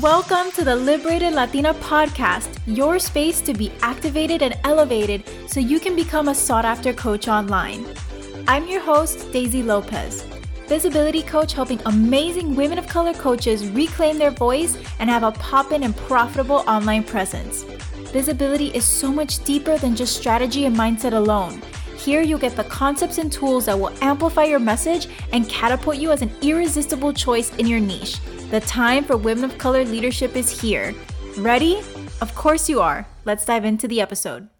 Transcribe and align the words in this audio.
Welcome 0.00 0.50
to 0.52 0.64
the 0.64 0.74
Liberated 0.74 1.34
Latina 1.34 1.74
podcast, 1.74 2.58
your 2.64 2.98
space 2.98 3.42
to 3.42 3.52
be 3.52 3.70
activated 3.82 4.40
and 4.40 4.58
elevated 4.64 5.22
so 5.46 5.60
you 5.60 5.78
can 5.78 5.94
become 5.94 6.28
a 6.28 6.34
sought 6.34 6.64
after 6.64 6.94
coach 6.94 7.28
online. 7.28 7.84
I'm 8.48 8.66
your 8.66 8.80
host, 8.80 9.30
Daisy 9.32 9.62
Lopez, 9.62 10.22
visibility 10.66 11.22
coach 11.22 11.52
helping 11.52 11.78
amazing 11.84 12.56
women 12.56 12.78
of 12.78 12.88
color 12.88 13.12
coaches 13.12 13.68
reclaim 13.68 14.16
their 14.16 14.30
voice 14.30 14.78
and 14.98 15.10
have 15.10 15.24
a 15.24 15.32
poppin' 15.32 15.82
and 15.82 15.94
profitable 15.94 16.64
online 16.66 17.04
presence. 17.04 17.64
Visibility 18.14 18.68
is 18.68 18.86
so 18.86 19.12
much 19.12 19.44
deeper 19.44 19.76
than 19.76 19.94
just 19.94 20.16
strategy 20.16 20.64
and 20.64 20.74
mindset 20.74 21.12
alone. 21.12 21.60
Here 21.98 22.22
you'll 22.22 22.38
get 22.38 22.56
the 22.56 22.64
concepts 22.64 23.18
and 23.18 23.30
tools 23.30 23.66
that 23.66 23.78
will 23.78 23.92
amplify 24.00 24.44
your 24.44 24.58
message 24.58 25.08
and 25.34 25.46
catapult 25.50 25.98
you 25.98 26.12
as 26.12 26.22
an 26.22 26.32
irresistible 26.40 27.12
choice 27.12 27.54
in 27.56 27.66
your 27.66 27.78
niche. 27.78 28.18
The 28.52 28.60
time 28.60 29.04
for 29.04 29.16
women 29.16 29.44
of 29.44 29.56
color 29.56 29.82
leadership 29.82 30.36
is 30.36 30.60
here. 30.60 30.94
Ready? 31.38 31.78
Of 32.20 32.34
course 32.34 32.68
you 32.68 32.82
are. 32.82 33.08
Let's 33.24 33.46
dive 33.46 33.64
into 33.64 33.88
the 33.88 34.02
episode. 34.02 34.50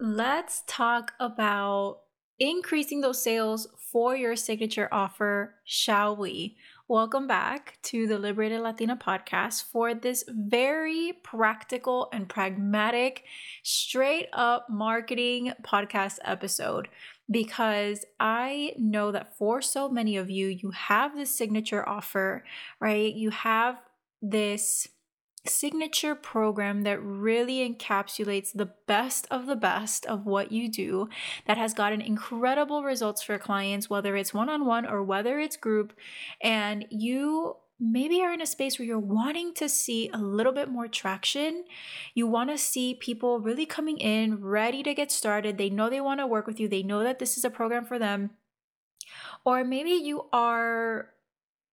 Let's 0.00 0.62
talk 0.66 1.12
about 1.20 1.98
increasing 2.38 3.02
those 3.02 3.22
sales 3.22 3.68
for 3.92 4.16
your 4.16 4.34
signature 4.34 4.88
offer, 4.90 5.56
shall 5.66 6.16
we? 6.16 6.56
Welcome 6.88 7.26
back 7.26 7.76
to 7.82 8.06
the 8.06 8.18
Liberated 8.18 8.62
Latina 8.62 8.96
podcast 8.96 9.64
for 9.64 9.92
this 9.92 10.24
very 10.26 11.12
practical 11.22 12.08
and 12.14 12.30
pragmatic, 12.30 13.24
straight 13.62 14.28
up 14.32 14.70
marketing 14.70 15.52
podcast 15.62 16.16
episode 16.24 16.88
because 17.30 18.04
I 18.18 18.72
know 18.78 19.12
that 19.12 19.36
for 19.36 19.60
so 19.60 19.88
many 19.88 20.16
of 20.16 20.30
you, 20.30 20.48
you 20.48 20.70
have 20.70 21.14
this 21.14 21.34
signature 21.34 21.86
offer, 21.88 22.44
right? 22.80 23.14
You 23.14 23.30
have 23.30 23.80
this 24.22 24.88
signature 25.46 26.14
program 26.14 26.82
that 26.82 27.02
really 27.02 27.68
encapsulates 27.68 28.52
the 28.52 28.70
best 28.86 29.26
of 29.30 29.46
the 29.46 29.56
best 29.56 30.04
of 30.06 30.26
what 30.26 30.52
you 30.52 30.68
do 30.70 31.08
that 31.46 31.56
has 31.56 31.74
gotten 31.74 32.00
incredible 32.00 32.82
results 32.82 33.22
for 33.22 33.38
clients 33.38 33.88
whether 33.88 34.16
it's 34.16 34.34
one-on-one 34.34 34.84
or 34.84 35.02
whether 35.02 35.38
it's 35.38 35.56
group 35.56 35.92
and 36.42 36.84
you 36.90 37.56
maybe 37.80 38.20
are 38.20 38.32
in 38.32 38.40
a 38.40 38.46
space 38.46 38.78
where 38.78 38.86
you're 38.86 38.98
wanting 38.98 39.54
to 39.54 39.68
see 39.68 40.10
a 40.12 40.18
little 40.18 40.52
bit 40.52 40.68
more 40.68 40.88
traction. 40.88 41.64
You 42.14 42.26
want 42.26 42.50
to 42.50 42.58
see 42.58 42.94
people 42.94 43.40
really 43.40 43.66
coming 43.66 43.98
in, 43.98 44.40
ready 44.42 44.82
to 44.82 44.94
get 44.94 45.12
started. 45.12 45.58
They 45.58 45.70
know 45.70 45.88
they 45.88 46.00
want 46.00 46.20
to 46.20 46.26
work 46.26 46.46
with 46.46 46.58
you, 46.58 46.68
they 46.68 46.82
know 46.82 47.02
that 47.02 47.18
this 47.18 47.36
is 47.36 47.44
a 47.44 47.50
program 47.50 47.84
for 47.84 47.98
them. 47.98 48.30
Or 49.44 49.64
maybe 49.64 49.90
you 49.90 50.26
are 50.32 51.10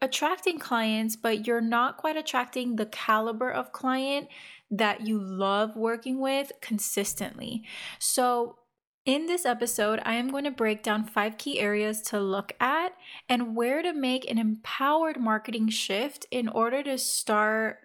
attracting 0.02 0.59
clients, 0.59 1.16
but 1.16 1.47
you're 1.47 1.62
not 1.62 1.97
quite 1.97 2.17
attracting 2.17 2.75
the 2.75 2.86
caliber 2.86 3.50
of 3.50 3.72
client 3.72 4.28
that 4.69 5.02
you 5.02 5.19
love 5.19 5.75
working 5.75 6.19
with 6.19 6.52
consistently. 6.62 7.64
So, 8.00 8.59
in 9.06 9.28
this 9.28 9.45
episode, 9.45 10.00
I 10.03 10.16
am 10.16 10.31
going 10.31 10.45
to 10.45 10.52
break 10.52 10.81
down 10.81 11.06
five 11.06 11.38
key 11.38 11.59
areas 11.59 12.02
to 12.03 12.20
look 12.20 12.53
at 12.59 12.94
and 13.30 13.56
where 13.56 13.84
to 13.84 13.94
make 13.94 14.30
an 14.30 14.39
empowered 14.39 15.20
marketing 15.20 15.70
shift 15.70 16.25
in 16.31 16.50
order 16.50 16.81
to 16.84 16.97
start 16.97 17.78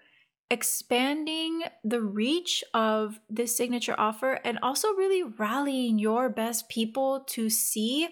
expanding 0.51 1.63
the 1.85 2.01
reach 2.01 2.65
of 2.75 3.21
this 3.29 3.57
signature 3.57 3.95
offer 3.99 4.41
and 4.45 4.59
also 4.63 4.89
really 4.95 5.23
rallying 5.23 5.99
your 5.99 6.29
best 6.29 6.69
people 6.69 7.21
to 7.29 7.49
see 7.49 8.09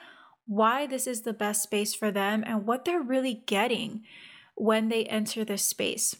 why 0.46 0.86
this 0.86 1.06
is 1.06 1.22
the 1.22 1.32
best 1.32 1.62
space 1.62 1.94
for 1.94 2.10
them 2.10 2.44
and 2.46 2.66
what 2.66 2.84
they're 2.84 3.02
really 3.02 3.42
getting 3.46 4.02
when 4.54 4.88
they 4.88 5.04
enter 5.04 5.44
this 5.44 5.64
space. 5.64 6.14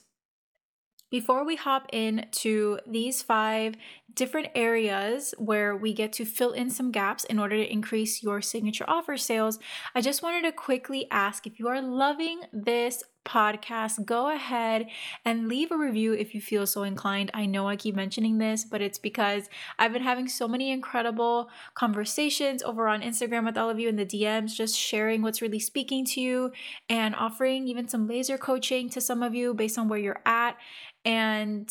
Before 1.11 1.45
we 1.45 1.56
hop 1.56 1.87
into 1.92 2.78
these 2.87 3.23
five 3.23 3.77
different 4.14 4.48
areas 4.55 5.35
where 5.39 5.74
we 5.77 5.95
get 5.95 6.13
to 6.14 6.24
fill 6.24 6.52
in 6.52 6.69
some 6.70 6.91
gaps 6.91 7.24
in 7.24 7.39
order 7.39 7.57
to 7.57 7.73
increase 7.73 8.23
your 8.23 8.42
signature 8.42 8.85
offer 8.86 9.17
sales, 9.17 9.58
I 9.95 10.02
just 10.02 10.23
wanted 10.23 10.42
to 10.42 10.52
quickly 10.52 11.07
ask 11.11 11.47
if 11.47 11.58
you 11.58 11.68
are 11.68 11.80
loving 11.80 12.41
this 12.52 13.02
podcast, 13.28 14.05
go 14.05 14.34
ahead 14.34 14.86
and 15.24 15.48
leave 15.48 15.70
a 15.70 15.77
review 15.77 16.14
if 16.14 16.34
you 16.34 16.40
feel 16.40 16.66
so 16.66 16.83
inclined. 16.83 17.30
I 17.34 17.46
know 17.46 17.68
I 17.68 17.77
keep 17.77 17.94
mentioning 17.94 18.39
this, 18.39 18.64
but 18.64 18.80
it's 18.80 18.98
because 18.98 19.48
I've 19.78 19.92
been 19.92 20.02
having 20.02 20.28
so 20.28 20.48
many 20.48 20.72
incredible 20.72 21.50
conversations 21.74 22.62
over 22.62 22.88
on 22.88 23.02
Instagram 23.02 23.44
with 23.44 23.58
all 23.58 23.70
of 23.70 23.78
you 23.78 23.88
in 23.88 23.96
the 23.96 24.06
DMs, 24.06 24.55
just 24.55 24.77
sharing 24.77 25.22
what's 25.22 25.42
really 25.42 25.61
speaking 25.61 26.05
to 26.06 26.20
you 26.20 26.52
and 26.88 27.14
offering 27.14 27.68
even 27.68 27.86
some 27.86 28.08
laser 28.08 28.38
coaching 28.38 28.88
to 28.90 29.00
some 29.00 29.22
of 29.22 29.34
you 29.34 29.55
based 29.55 29.78
on 29.78 29.88
where 29.88 29.98
you're 29.98 30.22
at. 30.24 30.56
And 31.05 31.70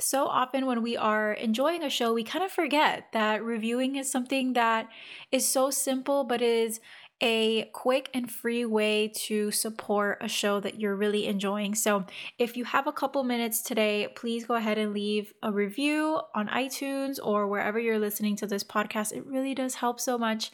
so 0.00 0.26
often 0.26 0.66
when 0.66 0.82
we 0.82 0.96
are 0.96 1.32
enjoying 1.32 1.82
a 1.82 1.90
show, 1.90 2.14
we 2.14 2.24
kind 2.24 2.44
of 2.44 2.52
forget 2.52 3.06
that 3.12 3.42
reviewing 3.42 3.96
is 3.96 4.10
something 4.10 4.52
that 4.52 4.88
is 5.32 5.46
so 5.46 5.70
simple, 5.70 6.24
but 6.24 6.40
is 6.40 6.80
a 7.20 7.64
quick 7.72 8.10
and 8.14 8.30
free 8.30 8.64
way 8.64 9.08
to 9.08 9.50
support 9.50 10.18
a 10.20 10.28
show 10.28 10.60
that 10.60 10.80
you're 10.80 10.94
really 10.94 11.26
enjoying. 11.26 11.74
So, 11.74 12.04
if 12.38 12.56
you 12.56 12.64
have 12.64 12.86
a 12.86 12.92
couple 12.92 13.24
minutes 13.24 13.62
today, 13.62 14.08
please 14.14 14.46
go 14.46 14.54
ahead 14.54 14.78
and 14.78 14.92
leave 14.94 15.32
a 15.42 15.50
review 15.52 16.20
on 16.34 16.48
iTunes 16.48 17.18
or 17.22 17.48
wherever 17.48 17.78
you're 17.78 17.98
listening 17.98 18.36
to 18.36 18.46
this 18.46 18.62
podcast. 18.62 19.12
It 19.12 19.26
really 19.26 19.54
does 19.54 19.74
help 19.76 19.98
so 20.00 20.16
much, 20.16 20.50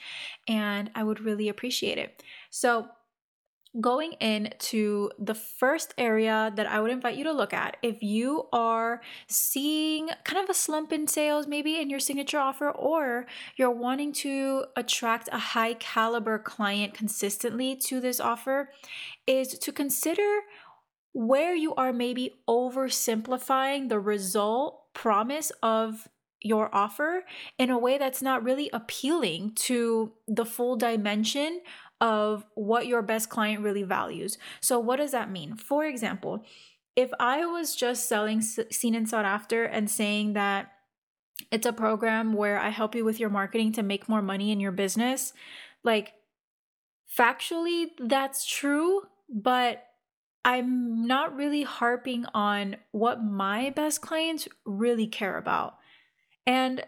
and 0.49 0.91
I 0.95 1.05
would 1.05 1.21
really 1.21 1.49
appreciate 1.49 1.99
it. 1.99 2.23
So, 2.51 2.89
going 3.81 4.13
into 4.15 5.11
the 5.19 5.35
first 5.35 5.95
area 5.99 6.53
that 6.55 6.67
I 6.67 6.81
would 6.81 6.91
invite 6.91 7.17
you 7.17 7.25
to 7.25 7.33
look 7.33 7.53
at, 7.53 7.77
if 7.83 8.03
you 8.03 8.47
are 8.53 9.01
seeing 9.27 10.11
kind 10.25 10.43
of 10.43 10.49
a 10.49 10.55
slump 10.55 10.93
in 10.93 11.09
sales, 11.09 11.47
maybe 11.47 11.81
in 11.81 11.91
your 11.91 11.99
signature 11.99 12.39
offer, 12.39 12.71
or 12.71 13.27
you're 13.57 13.71
wanting 13.71 14.13
to 14.13 14.67
attract 14.77 15.29
a 15.33 15.39
high 15.39 15.75
caliber 15.75 16.39
client 16.39 16.95
consistently 16.95 17.75
to 17.77 18.01
this 18.01 18.21
offer, 18.21 18.71
is 19.27 19.59
to 19.59 19.73
consider 19.73 20.41
where 21.13 21.55
you 21.55 21.75
are 21.75 21.93
maybe 21.93 22.35
oversimplifying 22.49 23.89
the 23.89 24.01
result 24.01 24.93
promise 24.93 25.51
of 25.63 26.09
your 26.45 26.73
offer 26.75 27.25
in 27.59 27.71
a 27.71 27.79
way 27.79 27.97
that's 27.97 28.21
not 28.21 28.45
really 28.45 28.69
appealing 28.73 29.53
to 29.55 30.13
the 30.29 30.45
full 30.45 30.77
dimension 30.77 31.61
of 32.05 32.45
what 32.55 32.87
your 32.87 33.01
best 33.01 33.31
client 33.31 33.63
really 33.63 33.83
values. 33.83 34.37
So, 34.61 34.79
what 34.79 34.97
does 34.97 35.13
that 35.13 35.31
mean? 35.31 35.57
For 35.57 35.87
example, 35.87 36.45
if 36.95 37.11
I 37.19 37.47
was 37.47 37.75
just 37.75 38.11
selling 38.11 38.43
seen 38.43 38.95
and 38.95 39.09
sought 39.09 39.25
after 39.25 39.65
and 39.65 39.91
saying 39.91 40.35
that 40.35 40.71
it's 41.51 41.67
a 41.67 41.73
program 41.73 42.35
where 42.35 42.59
I 42.59 42.69
help 42.69 42.95
you 42.95 43.07
with 43.07 43.19
your 43.19 43.31
marketing 43.31 43.73
to 43.73 43.83
make 43.83 44.07
more 44.07 44.21
money 44.21 44.53
in 44.53 44.61
your 44.61 44.71
business, 44.71 45.33
like 45.83 46.13
factually, 47.19 47.87
that's 47.99 48.47
true, 48.47 49.01
but 49.31 49.83
I'm 50.45 51.07
not 51.07 51.35
really 51.35 51.63
harping 51.63 52.27
on 52.35 52.77
what 52.93 53.25
my 53.25 53.71
best 53.71 54.03
clients 54.03 54.47
really 54.67 55.07
care 55.07 55.39
about. 55.39 55.77
And 56.47 56.85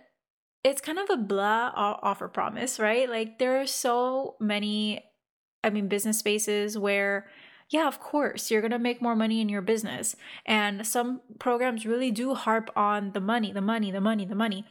it's 0.67 0.81
kind 0.81 0.99
of 0.99 1.09
a 1.11 1.17
blah 1.17 1.71
offer 1.75 2.27
promise, 2.27 2.81
right? 2.81 3.09
Like 3.09 3.39
there 3.39 3.61
are 3.61 3.69
so 3.69 4.35
many, 4.41 5.05
I 5.67 5.71
mean, 5.71 5.89
business 5.89 6.19
spaces 6.19 6.79
where, 6.79 7.27
yeah, 7.69 7.87
of 7.87 8.01
course, 8.01 8.51
you're 8.51 8.63
going 8.63 8.71
to 8.71 8.79
make 8.79 9.03
more 9.03 9.17
money 9.17 9.41
in 9.41 9.49
your 9.49 9.61
business. 9.61 10.17
And 10.47 10.87
some 10.87 11.21
programs 11.39 11.85
really 11.85 12.11
do 12.11 12.35
harp 12.35 12.71
on 12.77 13.13
the 13.13 13.21
money, 13.21 13.53
the 13.53 13.61
money, 13.61 13.91
the 13.91 14.01
money, 14.01 14.25
the 14.25 14.35
money. 14.35 14.65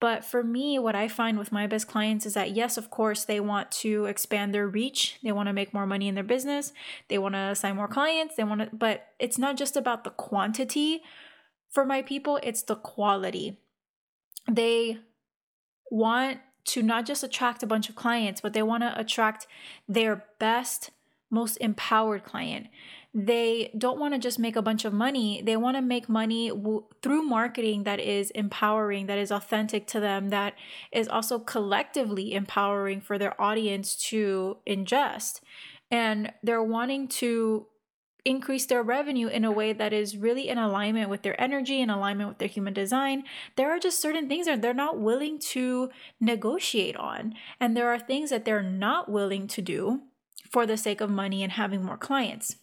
But 0.00 0.24
for 0.24 0.42
me, 0.42 0.80
what 0.80 0.96
I 0.96 1.06
find 1.06 1.38
with 1.38 1.52
my 1.52 1.68
best 1.68 1.86
clients 1.86 2.26
is 2.26 2.34
that, 2.34 2.56
yes, 2.56 2.76
of 2.76 2.90
course, 2.90 3.24
they 3.24 3.38
want 3.38 3.70
to 3.82 4.06
expand 4.06 4.52
their 4.52 4.66
reach. 4.66 5.18
They 5.22 5.30
want 5.30 5.46
to 5.48 5.52
make 5.52 5.72
more 5.72 5.86
money 5.86 6.08
in 6.08 6.16
their 6.16 6.24
business. 6.24 6.72
They 7.06 7.18
want 7.18 7.36
to 7.36 7.54
sign 7.54 7.76
more 7.76 7.86
clients. 7.86 8.34
They 8.34 8.42
want 8.42 8.62
to, 8.62 8.68
but 8.72 9.06
it's 9.20 9.38
not 9.38 9.56
just 9.56 9.76
about 9.76 10.02
the 10.02 10.10
quantity 10.10 11.02
for 11.72 11.84
my 11.84 12.02
people, 12.02 12.38
it's 12.42 12.62
the 12.62 12.76
quality. 12.76 13.58
They 14.50 14.98
want 15.90 16.38
to 16.64 16.82
not 16.82 17.06
just 17.06 17.24
attract 17.24 17.62
a 17.62 17.66
bunch 17.66 17.88
of 17.88 17.96
clients, 17.96 18.40
but 18.40 18.52
they 18.52 18.62
want 18.62 18.82
to 18.82 18.98
attract 18.98 19.46
their 19.88 20.24
best, 20.38 20.90
most 21.30 21.56
empowered 21.56 22.24
client. 22.24 22.68
They 23.14 23.70
don't 23.76 24.00
want 24.00 24.14
to 24.14 24.18
just 24.18 24.38
make 24.38 24.56
a 24.56 24.62
bunch 24.62 24.84
of 24.84 24.92
money. 24.92 25.42
They 25.44 25.56
want 25.56 25.76
to 25.76 25.82
make 25.82 26.08
money 26.08 26.48
w- 26.48 26.84
through 27.02 27.22
marketing 27.22 27.84
that 27.84 28.00
is 28.00 28.30
empowering, 28.30 29.06
that 29.06 29.18
is 29.18 29.30
authentic 29.30 29.86
to 29.88 30.00
them, 30.00 30.30
that 30.30 30.54
is 30.92 31.08
also 31.08 31.38
collectively 31.38 32.32
empowering 32.32 33.00
for 33.02 33.18
their 33.18 33.38
audience 33.40 33.96
to 34.08 34.58
ingest. 34.66 35.40
And 35.90 36.32
they're 36.42 36.62
wanting 36.62 37.06
to 37.08 37.66
increase 38.24 38.66
their 38.66 38.82
revenue 38.82 39.26
in 39.26 39.44
a 39.44 39.50
way 39.50 39.72
that 39.72 39.92
is 39.92 40.16
really 40.16 40.48
in 40.48 40.58
alignment 40.58 41.10
with 41.10 41.22
their 41.22 41.40
energy, 41.40 41.80
in 41.80 41.90
alignment 41.90 42.28
with 42.28 42.38
their 42.38 42.48
human 42.48 42.72
design, 42.72 43.24
there 43.56 43.70
are 43.70 43.78
just 43.78 44.00
certain 44.00 44.28
things 44.28 44.46
that 44.46 44.62
they're 44.62 44.72
not 44.72 44.98
willing 44.98 45.38
to 45.38 45.90
negotiate 46.20 46.96
on. 46.96 47.34
And 47.58 47.76
there 47.76 47.92
are 47.92 47.98
things 47.98 48.30
that 48.30 48.44
they're 48.44 48.62
not 48.62 49.10
willing 49.10 49.48
to 49.48 49.62
do 49.62 50.02
for 50.50 50.66
the 50.66 50.76
sake 50.76 51.00
of 51.00 51.10
money 51.10 51.42
and 51.42 51.52
having 51.52 51.84
more 51.84 51.96
clients. 51.96 52.56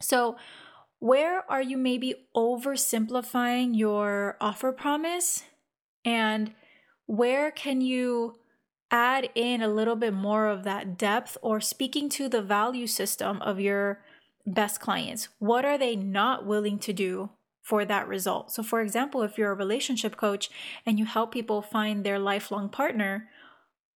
So, 0.00 0.36
Where 1.04 1.44
are 1.50 1.60
you 1.60 1.76
maybe 1.76 2.14
oversimplifying 2.34 3.76
your 3.76 4.38
offer 4.40 4.72
promise? 4.72 5.44
And 6.02 6.54
where 7.04 7.50
can 7.50 7.82
you 7.82 8.36
add 8.90 9.28
in 9.34 9.60
a 9.60 9.68
little 9.68 9.96
bit 9.96 10.14
more 10.14 10.46
of 10.46 10.64
that 10.64 10.96
depth 10.96 11.36
or 11.42 11.60
speaking 11.60 12.08
to 12.08 12.28
the 12.30 12.40
value 12.40 12.86
system 12.86 13.42
of 13.42 13.60
your 13.60 14.00
best 14.46 14.80
clients? 14.80 15.28
What 15.38 15.64
are 15.64 15.78
they 15.78 15.96
not 15.96 16.46
willing 16.46 16.78
to 16.80 16.92
do 16.92 17.30
for 17.62 17.84
that 17.84 18.08
result? 18.08 18.52
So, 18.52 18.62
for 18.62 18.80
example, 18.80 19.22
if 19.22 19.38
you're 19.38 19.52
a 19.52 19.56
relationship 19.56 20.16
coach 20.16 20.50
and 20.84 20.98
you 20.98 21.04
help 21.04 21.32
people 21.32 21.62
find 21.62 22.04
their 22.04 22.18
lifelong 22.18 22.68
partner, 22.68 23.28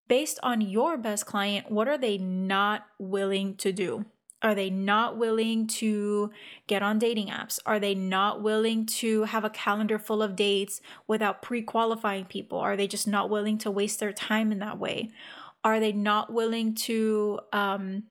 based 0.09 0.39
on 0.43 0.61
your 0.61 0.97
best 0.97 1.27
client, 1.27 1.71
what 1.71 1.87
are 1.87 1.99
they 1.99 2.19
not 2.19 2.87
willing 2.99 3.55
to 3.56 3.73
do? 3.73 4.06
Are 4.41 4.55
they 4.55 4.71
not 4.71 5.19
willing 5.19 5.67
to 5.67 6.31
get 6.69 6.83
on 6.83 6.99
dating 6.99 7.27
apps? 7.27 7.59
Are 7.67 7.81
they 7.81 7.94
not 7.94 8.41
willing 8.41 8.87
to 8.87 9.25
have 9.25 9.44
a 9.44 9.51
calendar 9.51 9.99
full 9.99 10.23
of 10.23 10.37
dates 10.37 10.81
without 11.09 11.43
pre 11.43 11.61
qualifying 11.61 12.25
people? 12.25 12.59
Are 12.59 12.77
they 12.77 12.87
just 12.87 13.09
not 13.09 13.31
willing 13.31 13.59
to 13.59 13.71
waste 13.71 13.99
their 13.99 14.12
time 14.12 14.53
in 14.53 14.61
that 14.61 14.79
way? 14.79 15.11
Are 15.65 15.81
they 15.81 15.93
not 15.93 16.33
willing 16.33 16.75
to 16.77 17.41
um, 17.53 18.05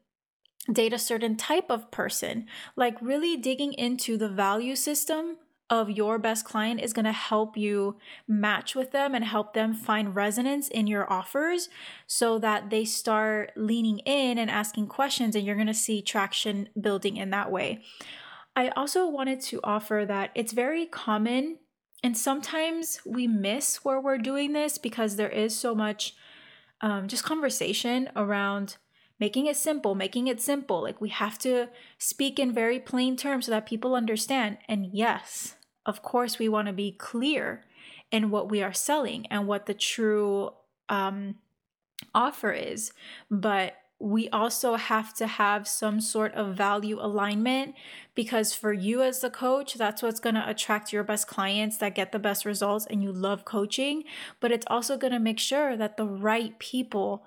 date 0.72 0.94
a 0.94 1.00
certain 1.00 1.36
type 1.36 1.70
of 1.70 1.92
person? 1.92 2.48
Like, 2.76 3.02
really 3.02 3.38
digging 3.38 3.74
into 3.74 4.18
the 4.18 4.30
value 4.30 4.76
system 4.76 5.38
of 5.70 5.90
your 5.90 6.18
best 6.18 6.46
client 6.46 6.80
is 6.80 6.94
going 6.94 7.06
to 7.06 7.12
help 7.12 7.58
you 7.58 7.98
match 8.28 8.74
with 8.74 8.92
them 8.92 9.14
and 9.14 9.26
help 9.26 9.54
them 9.54 9.74
find 9.74 10.16
resonance 10.16 10.70
in 10.70 10.88
your 10.88 11.12
offers 11.12 11.68
so 12.06 12.40
that 12.40 12.70
they 12.70 12.86
start 12.86 13.52
leaning 13.56 14.00
in 14.00 14.38
and 14.38 14.50
asking 14.50 14.88
questions 14.88 15.36
and 15.36 15.46
you're 15.46 15.56
going 15.56 15.68
to 15.68 15.74
see 15.74 16.02
traction 16.02 16.70
building 16.80 17.18
in 17.18 17.32
that 17.32 17.52
way. 17.52 17.82
I 18.56 18.70
also 18.70 19.08
wanted 19.08 19.42
to 19.42 19.60
offer 19.64 20.06
that 20.08 20.32
it's 20.36 20.54
very 20.54 20.86
common 20.86 21.60
and 22.04 22.18
sometimes 22.18 23.02
we 23.06 23.28
miss 23.28 23.84
where 23.84 24.00
we're 24.00 24.18
doing 24.18 24.54
this 24.54 24.78
because 24.78 25.16
there 25.16 25.30
is 25.30 25.58
so 25.58 25.76
much 25.76 26.16
um, 26.80 27.08
just 27.08 27.24
conversation 27.24 28.10
around 28.16 28.78
making 29.20 29.46
it 29.48 29.58
simple, 29.58 29.96
making 29.96 30.28
it 30.28 30.42
simple. 30.42 30.82
Like 30.82 31.02
we 31.02 31.10
have 31.10 31.38
to 31.40 31.70
speak 31.98 32.40
in 32.40 32.54
very 32.54 32.80
plain 32.80 33.16
terms 33.16 33.46
so 33.46 33.52
that 33.52 33.66
people 33.66 33.96
understand. 33.96 34.58
And 34.68 34.88
yes, 34.94 35.56
of 35.86 36.02
course, 36.02 36.38
we 36.38 36.50
want 36.50 36.68
to 36.68 36.74
be 36.74 36.92
clear 36.92 37.64
in 38.12 38.30
what 38.30 38.50
we 38.50 38.62
are 38.62 38.74
selling 38.74 39.26
and 39.28 39.48
what 39.48 39.66
the 39.66 39.74
true 39.74 40.52
um, 40.90 41.36
offer 42.14 42.52
is. 42.52 42.92
But 43.30 43.76
we 44.00 44.30
also 44.30 44.76
have 44.76 45.14
to 45.16 45.26
have 45.26 45.68
some 45.68 46.00
sort 46.00 46.34
of 46.36 46.56
value 46.56 47.00
alignment 47.02 47.74
because 48.14 48.54
for 48.54 48.72
you 48.72 49.02
as 49.02 49.22
the 49.22 49.30
coach, 49.30 49.74
that's 49.74 50.04
what's 50.04 50.20
going 50.20 50.36
to 50.36 50.48
attract 50.48 50.94
your 50.94 51.04
best 51.04 51.28
clients 51.28 51.78
that 51.78 51.96
get 51.96 52.12
the 52.12 52.20
best 52.20 52.46
results 52.46 52.86
and 52.86 53.02
you 53.02 53.12
love 53.12 53.44
coaching. 53.44 54.04
But 54.40 54.52
it's 54.52 54.68
also 54.70 54.98
going 54.98 55.14
to 55.14 55.20
make 55.20 55.40
sure 55.40 55.76
that 55.76 55.98
the 55.98 56.06
right 56.06 56.58
people 56.60 57.26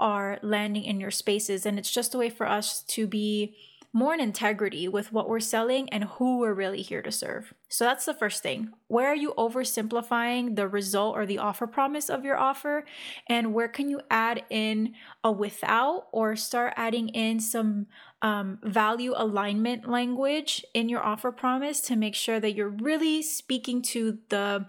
are 0.00 0.38
landing 0.42 0.84
in 0.84 0.98
your 0.98 1.12
spaces. 1.12 1.64
And 1.64 1.78
it's 1.78 1.92
just 1.92 2.14
a 2.14 2.18
way 2.18 2.30
for 2.30 2.48
us 2.48 2.82
to 2.88 3.06
be 3.06 3.54
more 3.92 4.14
in 4.14 4.20
integrity 4.20 4.86
with 4.86 5.12
what 5.12 5.28
we're 5.28 5.40
selling 5.40 5.88
and 5.90 6.04
who 6.04 6.38
we're 6.38 6.54
really 6.54 6.82
here 6.82 7.02
to 7.02 7.10
serve. 7.10 7.52
So 7.68 7.84
that's 7.84 8.04
the 8.04 8.14
first 8.14 8.42
thing. 8.42 8.70
Where 8.86 9.08
are 9.08 9.16
you 9.16 9.34
oversimplifying 9.36 10.54
the 10.54 10.68
result 10.68 11.16
or 11.16 11.26
the 11.26 11.38
offer 11.38 11.66
promise 11.66 12.08
of 12.08 12.24
your 12.24 12.38
offer? 12.38 12.84
And 13.28 13.52
where 13.52 13.68
can 13.68 13.88
you 13.88 14.00
add 14.08 14.44
in 14.48 14.94
a 15.24 15.32
without 15.32 16.06
or 16.12 16.36
start 16.36 16.74
adding 16.76 17.08
in 17.08 17.40
some 17.40 17.86
um, 18.22 18.58
value 18.62 19.12
alignment 19.16 19.88
language 19.88 20.64
in 20.72 20.88
your 20.88 21.04
offer 21.04 21.32
promise 21.32 21.80
to 21.82 21.96
make 21.96 22.14
sure 22.14 22.38
that 22.38 22.54
you're 22.54 22.68
really 22.68 23.22
speaking 23.22 23.82
to 23.82 24.18
the 24.28 24.66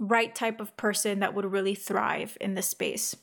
right 0.00 0.34
type 0.34 0.60
of 0.60 0.76
person 0.76 1.20
that 1.20 1.34
would 1.34 1.44
really 1.44 1.76
thrive 1.76 2.36
in 2.40 2.54
this 2.54 2.68
space? 2.68 3.14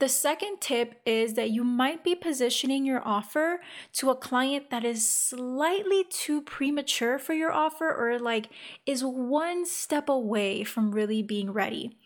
The 0.00 0.08
second 0.08 0.62
tip 0.62 0.94
is 1.04 1.34
that 1.34 1.50
you 1.50 1.62
might 1.62 2.02
be 2.02 2.14
positioning 2.14 2.86
your 2.86 3.06
offer 3.06 3.60
to 3.92 4.08
a 4.08 4.14
client 4.14 4.70
that 4.70 4.82
is 4.82 5.06
slightly 5.06 6.04
too 6.08 6.40
premature 6.40 7.18
for 7.18 7.34
your 7.34 7.52
offer 7.52 7.94
or 7.94 8.18
like 8.18 8.48
is 8.86 9.04
one 9.04 9.66
step 9.66 10.08
away 10.08 10.64
from 10.64 10.92
really 10.92 11.22
being 11.22 11.52
ready. 11.52 11.98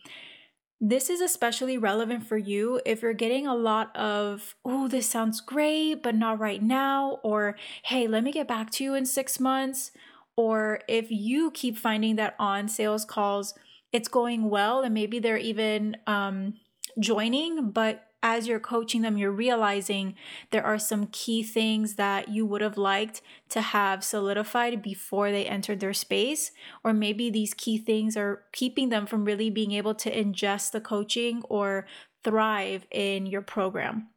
This 0.80 1.08
is 1.08 1.20
especially 1.20 1.78
relevant 1.78 2.26
for 2.26 2.36
you 2.36 2.80
if 2.84 3.00
you're 3.00 3.14
getting 3.14 3.46
a 3.46 3.54
lot 3.54 3.96
of, 3.96 4.56
oh, 4.64 4.88
this 4.88 5.08
sounds 5.08 5.40
great, 5.40 6.02
but 6.02 6.16
not 6.16 6.40
right 6.40 6.62
now, 6.62 7.20
or 7.22 7.56
hey, 7.84 8.08
let 8.08 8.24
me 8.24 8.32
get 8.32 8.48
back 8.48 8.70
to 8.72 8.84
you 8.84 8.94
in 8.94 9.06
six 9.06 9.38
months. 9.38 9.92
Or 10.36 10.80
if 10.88 11.12
you 11.12 11.52
keep 11.52 11.78
finding 11.78 12.16
that 12.16 12.34
on 12.40 12.66
sales 12.66 13.04
calls, 13.04 13.54
it's 13.92 14.08
going 14.08 14.50
well, 14.50 14.82
and 14.82 14.92
maybe 14.92 15.20
they're 15.20 15.38
even 15.38 15.96
um, 16.08 16.54
joining, 16.98 17.70
but 17.70 18.06
as 18.24 18.48
you're 18.48 18.58
coaching 18.58 19.02
them, 19.02 19.18
you're 19.18 19.30
realizing 19.30 20.14
there 20.50 20.64
are 20.64 20.78
some 20.78 21.08
key 21.08 21.42
things 21.42 21.96
that 21.96 22.28
you 22.28 22.46
would 22.46 22.62
have 22.62 22.78
liked 22.78 23.20
to 23.50 23.60
have 23.60 24.02
solidified 24.02 24.80
before 24.80 25.30
they 25.30 25.44
entered 25.44 25.80
their 25.80 25.92
space. 25.92 26.50
Or 26.82 26.94
maybe 26.94 27.28
these 27.28 27.52
key 27.52 27.76
things 27.76 28.16
are 28.16 28.44
keeping 28.52 28.88
them 28.88 29.06
from 29.06 29.26
really 29.26 29.50
being 29.50 29.72
able 29.72 29.94
to 29.96 30.10
ingest 30.10 30.70
the 30.70 30.80
coaching 30.80 31.42
or 31.50 31.86
thrive 32.24 32.86
in 32.90 33.26
your 33.26 33.42
program. 33.42 34.08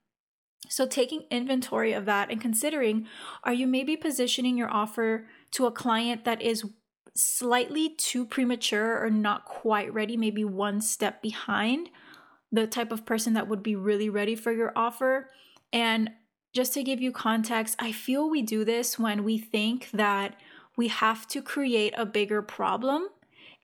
So, 0.69 0.87
taking 0.87 1.25
inventory 1.29 1.91
of 1.91 2.05
that 2.05 2.31
and 2.31 2.39
considering 2.39 3.07
are 3.43 3.53
you 3.53 3.67
maybe 3.67 3.97
positioning 3.97 4.57
your 4.57 4.73
offer 4.73 5.27
to 5.51 5.65
a 5.65 5.71
client 5.71 6.23
that 6.23 6.41
is 6.41 6.63
slightly 7.13 7.89
too 7.89 8.25
premature 8.25 9.03
or 9.03 9.09
not 9.09 9.43
quite 9.43 9.93
ready, 9.93 10.15
maybe 10.15 10.45
one 10.45 10.79
step 10.79 11.21
behind? 11.21 11.89
The 12.51 12.67
type 12.67 12.91
of 12.91 13.05
person 13.05 13.33
that 13.33 13.47
would 13.47 13.63
be 13.63 13.75
really 13.75 14.09
ready 14.09 14.35
for 14.35 14.51
your 14.51 14.71
offer. 14.75 15.29
And 15.73 16.11
just 16.53 16.73
to 16.73 16.83
give 16.83 17.01
you 17.01 17.11
context, 17.11 17.75
I 17.79 17.91
feel 17.91 18.29
we 18.29 18.41
do 18.41 18.63
this 18.63 18.97
when 18.97 19.23
we 19.23 19.37
think 19.37 19.89
that 19.91 20.35
we 20.75 20.87
have 20.87 21.27
to 21.29 21.41
create 21.41 21.93
a 21.97 22.05
bigger 22.05 22.41
problem 22.41 23.07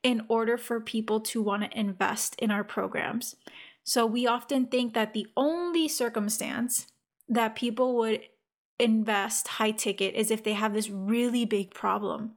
in 0.04 0.26
order 0.28 0.58
for 0.58 0.82
people 0.82 1.22
to 1.22 1.42
want 1.42 1.64
to 1.64 1.80
invest 1.80 2.36
in 2.40 2.52
our 2.52 2.64
programs. 2.64 3.36
So 3.84 4.06
we 4.06 4.28
often 4.28 4.68
think 4.68 4.94
that 4.94 5.14
the 5.14 5.28
only 5.36 5.88
circumstance 5.88 6.88
that 7.30 7.56
people 7.56 7.96
would 7.98 8.22
invest 8.80 9.48
high 9.48 9.72
ticket 9.72 10.16
is 10.16 10.32
if 10.32 10.44
they 10.44 10.54
have 10.54 10.74
this 10.74 10.90
really 10.90 11.46
big 11.46 11.74
problem. 11.74 12.34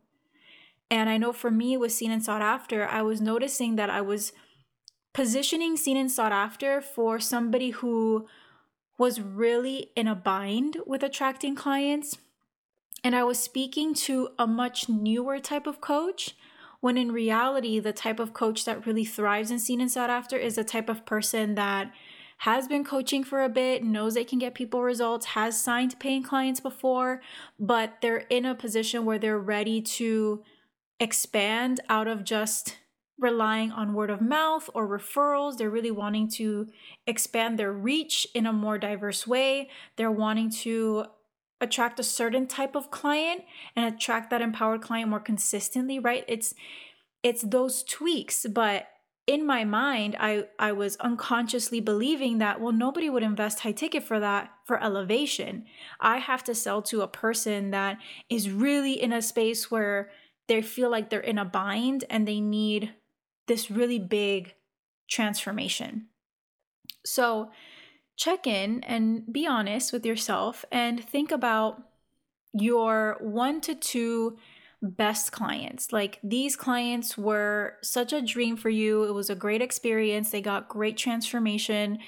And 0.90 1.10
I 1.10 1.16
know 1.16 1.32
for 1.32 1.50
me, 1.50 1.76
with 1.76 1.92
seen 1.92 2.12
and 2.12 2.22
sought 2.24 2.42
after, 2.42 2.86
I 2.86 3.02
was 3.02 3.20
noticing 3.20 3.76
that 3.76 3.90
I 3.90 4.00
was 4.00 4.32
positioning 5.16 5.78
seen 5.78 5.96
and 5.96 6.12
sought 6.12 6.30
after 6.30 6.82
for 6.82 7.18
somebody 7.18 7.70
who 7.70 8.26
was 8.98 9.18
really 9.18 9.90
in 9.96 10.06
a 10.06 10.14
bind 10.14 10.76
with 10.84 11.02
attracting 11.02 11.54
clients. 11.54 12.18
And 13.02 13.16
I 13.16 13.24
was 13.24 13.38
speaking 13.38 13.94
to 13.94 14.28
a 14.38 14.46
much 14.46 14.90
newer 14.90 15.38
type 15.38 15.66
of 15.66 15.80
coach, 15.80 16.36
when 16.80 16.98
in 16.98 17.12
reality, 17.12 17.78
the 17.78 17.94
type 17.94 18.20
of 18.20 18.34
coach 18.34 18.66
that 18.66 18.86
really 18.86 19.06
thrives 19.06 19.50
in 19.50 19.58
seen 19.58 19.80
and 19.80 19.90
sought 19.90 20.10
after 20.10 20.36
is 20.36 20.56
the 20.56 20.64
type 20.64 20.90
of 20.90 21.06
person 21.06 21.54
that 21.54 21.90
has 22.40 22.68
been 22.68 22.84
coaching 22.84 23.24
for 23.24 23.42
a 23.42 23.48
bit, 23.48 23.82
knows 23.82 24.12
they 24.12 24.22
can 24.22 24.38
get 24.38 24.54
people 24.54 24.82
results, 24.82 25.28
has 25.28 25.58
signed 25.58 25.98
paying 25.98 26.22
clients 26.22 26.60
before, 26.60 27.22
but 27.58 27.94
they're 28.02 28.26
in 28.28 28.44
a 28.44 28.54
position 28.54 29.06
where 29.06 29.18
they're 29.18 29.38
ready 29.38 29.80
to 29.80 30.42
expand 31.00 31.80
out 31.88 32.06
of 32.06 32.22
just 32.22 32.76
relying 33.18 33.72
on 33.72 33.94
word 33.94 34.10
of 34.10 34.20
mouth 34.20 34.68
or 34.74 34.86
referrals. 34.86 35.56
They're 35.56 35.70
really 35.70 35.90
wanting 35.90 36.28
to 36.32 36.68
expand 37.06 37.58
their 37.58 37.72
reach 37.72 38.26
in 38.34 38.46
a 38.46 38.52
more 38.52 38.78
diverse 38.78 39.26
way. 39.26 39.70
They're 39.96 40.10
wanting 40.10 40.50
to 40.62 41.06
attract 41.60 41.98
a 41.98 42.04
certain 42.04 42.46
type 42.46 42.76
of 42.76 42.90
client 42.90 43.42
and 43.74 43.86
attract 43.86 44.30
that 44.30 44.42
empowered 44.42 44.82
client 44.82 45.08
more 45.08 45.20
consistently, 45.20 45.98
right? 45.98 46.24
It's 46.28 46.54
it's 47.22 47.42
those 47.42 47.82
tweaks, 47.82 48.46
but 48.46 48.88
in 49.26 49.44
my 49.44 49.64
mind, 49.64 50.16
I, 50.20 50.44
I 50.58 50.70
was 50.72 50.96
unconsciously 50.98 51.80
believing 51.80 52.38
that, 52.38 52.60
well, 52.60 52.72
nobody 52.72 53.10
would 53.10 53.24
invest 53.24 53.60
high 53.60 53.72
ticket 53.72 54.04
for 54.04 54.20
that 54.20 54.52
for 54.64 54.80
elevation. 54.80 55.64
I 55.98 56.18
have 56.18 56.44
to 56.44 56.54
sell 56.54 56.82
to 56.82 57.02
a 57.02 57.08
person 57.08 57.72
that 57.72 57.98
is 58.30 58.50
really 58.50 59.02
in 59.02 59.12
a 59.12 59.20
space 59.20 59.68
where 59.70 60.10
they 60.46 60.62
feel 60.62 60.90
like 60.90 61.10
they're 61.10 61.18
in 61.18 61.38
a 61.38 61.44
bind 61.44 62.04
and 62.08 62.28
they 62.28 62.40
need 62.40 62.94
this 63.46 63.70
really 63.70 63.98
big 63.98 64.54
transformation. 65.08 66.06
So, 67.04 67.50
check 68.16 68.46
in 68.46 68.82
and 68.84 69.30
be 69.30 69.46
honest 69.46 69.92
with 69.92 70.06
yourself 70.06 70.64
and 70.72 71.04
think 71.04 71.30
about 71.30 71.82
your 72.54 73.18
one 73.20 73.60
to 73.60 73.74
two 73.74 74.38
best 74.82 75.32
clients. 75.32 75.92
Like 75.92 76.18
these 76.22 76.56
clients 76.56 77.16
were 77.16 77.74
such 77.82 78.12
a 78.12 78.22
dream 78.22 78.56
for 78.56 78.70
you. 78.70 79.04
It 79.04 79.12
was 79.12 79.30
a 79.30 79.34
great 79.34 79.62
experience. 79.62 80.30
They 80.30 80.40
got 80.40 80.68
great 80.68 80.96
transformation. 80.96 81.98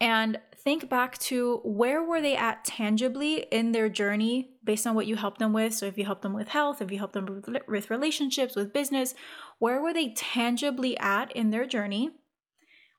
And 0.00 0.38
think 0.56 0.88
back 0.88 1.16
to 1.18 1.60
where 1.64 2.02
were 2.02 2.20
they 2.20 2.36
at 2.36 2.64
tangibly 2.64 3.46
in 3.50 3.72
their 3.72 3.88
journey 3.88 4.50
based 4.64 4.86
on 4.86 4.94
what 4.94 5.06
you 5.06 5.16
helped 5.16 5.38
them 5.38 5.52
with. 5.52 5.72
So 5.72 5.86
if 5.86 5.96
you 5.96 6.04
helped 6.04 6.22
them 6.22 6.34
with 6.34 6.48
health, 6.48 6.82
if 6.82 6.90
you 6.90 6.98
helped 6.98 7.14
them 7.14 7.42
with 7.68 7.90
relationships, 7.90 8.56
with 8.56 8.72
business, 8.72 9.14
where 9.58 9.80
were 9.80 9.94
they 9.94 10.10
tangibly 10.10 10.98
at 10.98 11.32
in 11.32 11.50
their 11.50 11.66
journey? 11.66 12.10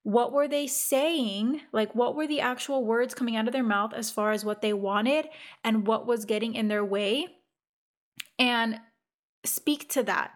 What 0.04 0.32
were 0.32 0.48
they 0.48 0.68
saying? 0.68 1.62
Like, 1.72 1.94
what 1.94 2.16
were 2.16 2.28
the 2.28 2.40
actual 2.40 2.86
words 2.86 3.14
coming 3.14 3.36
out 3.36 3.48
of 3.48 3.54
their 3.54 3.64
mouth 3.64 3.94
as 3.94 4.10
far 4.10 4.32
as 4.32 4.46
what 4.46 4.62
they 4.62 4.74
wanted 4.74 5.28
and 5.64 5.86
what 5.86 6.08
was 6.08 6.26
getting 6.26 6.56
in 6.56 6.68
their 6.70 6.86
way? 6.86 7.28
And 8.40 8.80
speak 9.44 9.90
to 9.90 10.04
that 10.04 10.32